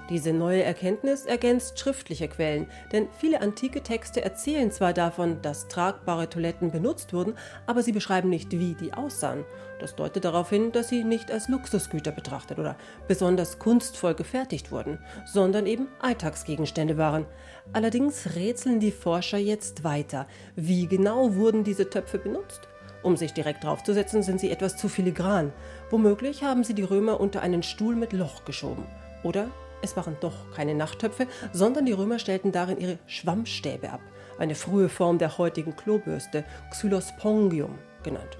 Diese 0.09 0.31
neue 0.31 0.63
Erkenntnis 0.63 1.25
ergänzt 1.25 1.77
schriftliche 1.77 2.29
Quellen, 2.29 2.67
denn 2.93 3.09
viele 3.19 3.41
antike 3.41 3.83
Texte 3.83 4.23
erzählen 4.23 4.71
zwar 4.71 4.93
davon, 4.93 5.41
dass 5.41 5.67
tragbare 5.67 6.29
Toiletten 6.29 6.71
benutzt 6.71 7.11
wurden, 7.11 7.33
aber 7.65 7.83
sie 7.83 7.91
beschreiben 7.91 8.29
nicht, 8.29 8.51
wie 8.53 8.73
die 8.73 8.93
aussahen. 8.93 9.43
Das 9.79 9.95
deutet 9.95 10.23
darauf 10.23 10.49
hin, 10.49 10.71
dass 10.71 10.87
sie 10.87 11.03
nicht 11.03 11.29
als 11.29 11.49
Luxusgüter 11.49 12.11
betrachtet 12.11 12.57
oder 12.57 12.77
besonders 13.09 13.59
kunstvoll 13.59 14.13
gefertigt 14.13 14.71
wurden, 14.71 14.97
sondern 15.25 15.67
eben 15.67 15.87
Alltagsgegenstände 15.99 16.97
waren. 16.97 17.25
Allerdings 17.73 18.35
rätseln 18.35 18.79
die 18.79 18.91
Forscher 18.91 19.37
jetzt 19.37 19.83
weiter. 19.83 20.25
Wie 20.55 20.87
genau 20.87 21.35
wurden 21.35 21.65
diese 21.65 21.89
Töpfe 21.89 22.17
benutzt? 22.17 22.61
Um 23.03 23.17
sich 23.17 23.33
direkt 23.33 23.65
draufzusetzen, 23.65 24.23
sind 24.23 24.39
sie 24.39 24.51
etwas 24.51 24.77
zu 24.77 24.87
filigran. 24.87 25.51
Womöglich 25.89 26.43
haben 26.43 26.63
sie 26.63 26.73
die 26.73 26.83
Römer 26.83 27.19
unter 27.19 27.41
einen 27.41 27.61
Stuhl 27.61 27.95
mit 27.95 28.13
Loch 28.13 28.45
geschoben. 28.45 28.85
Oder 29.23 29.49
es 29.81 29.95
waren 29.95 30.17
doch 30.19 30.51
keine 30.55 30.75
Nachttöpfe, 30.75 31.27
sondern 31.53 31.85
die 31.85 31.93
Römer 31.93 32.19
stellten 32.19 32.51
darin 32.51 32.79
ihre 32.79 32.99
Schwammstäbe 33.05 33.91
ab, 33.91 34.01
eine 34.39 34.55
frühe 34.55 34.89
Form 34.89 35.17
der 35.17 35.37
heutigen 35.37 35.75
Klobürste, 35.75 36.43
Xylospongium 36.71 37.77
genannt. 38.03 38.37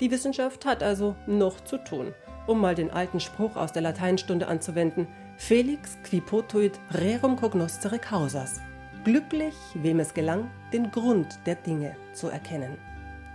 Die 0.00 0.10
Wissenschaft 0.10 0.64
hat 0.64 0.82
also 0.82 1.14
noch 1.26 1.60
zu 1.64 1.76
tun, 1.76 2.14
um 2.46 2.60
mal 2.60 2.74
den 2.74 2.90
alten 2.90 3.20
Spruch 3.20 3.56
aus 3.56 3.72
der 3.72 3.82
Lateinstunde 3.82 4.48
anzuwenden: 4.48 5.06
Felix 5.36 5.98
qui 6.02 6.20
potuit 6.20 6.80
rerum 6.92 7.36
cognoscere 7.36 7.98
causas. 7.98 8.60
Glücklich, 9.04 9.54
wem 9.74 10.00
es 10.00 10.12
gelang, 10.12 10.50
den 10.72 10.90
Grund 10.90 11.38
der 11.46 11.54
Dinge 11.54 11.96
zu 12.12 12.28
erkennen. 12.28 12.76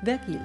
Vergil. 0.03 0.41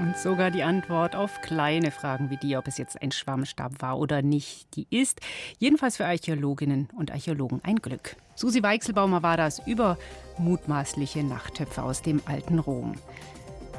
Und 0.00 0.16
sogar 0.16 0.50
die 0.50 0.62
Antwort 0.62 1.14
auf 1.14 1.42
kleine 1.42 1.90
Fragen 1.90 2.30
wie 2.30 2.38
die, 2.38 2.56
ob 2.56 2.66
es 2.66 2.78
jetzt 2.78 3.02
ein 3.02 3.12
Schwammstab 3.12 3.82
war 3.82 3.98
oder 3.98 4.22
nicht, 4.22 4.74
die 4.74 4.86
ist 4.88 5.20
jedenfalls 5.58 5.98
für 5.98 6.06
Archäologinnen 6.06 6.88
und 6.96 7.10
Archäologen 7.10 7.60
ein 7.64 7.76
Glück. 7.76 8.16
Susi 8.34 8.62
Weichselbaumer 8.62 9.22
war 9.22 9.36
das 9.36 9.60
über 9.66 9.98
mutmaßliche 10.38 11.22
Nachttöpfe 11.22 11.82
aus 11.82 12.00
dem 12.00 12.22
alten 12.24 12.58
Rom. 12.58 12.94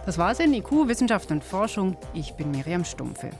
Das 0.05 0.19
war's 0.19 0.39
in 0.39 0.53
IQ, 0.53 0.87
Wissenschaft 0.87 1.31
und 1.31 1.43
Forschung. 1.43 1.97
Ich 2.13 2.33
bin 2.33 2.51
Miriam 2.51 2.85
Stumpfe. 2.85 3.31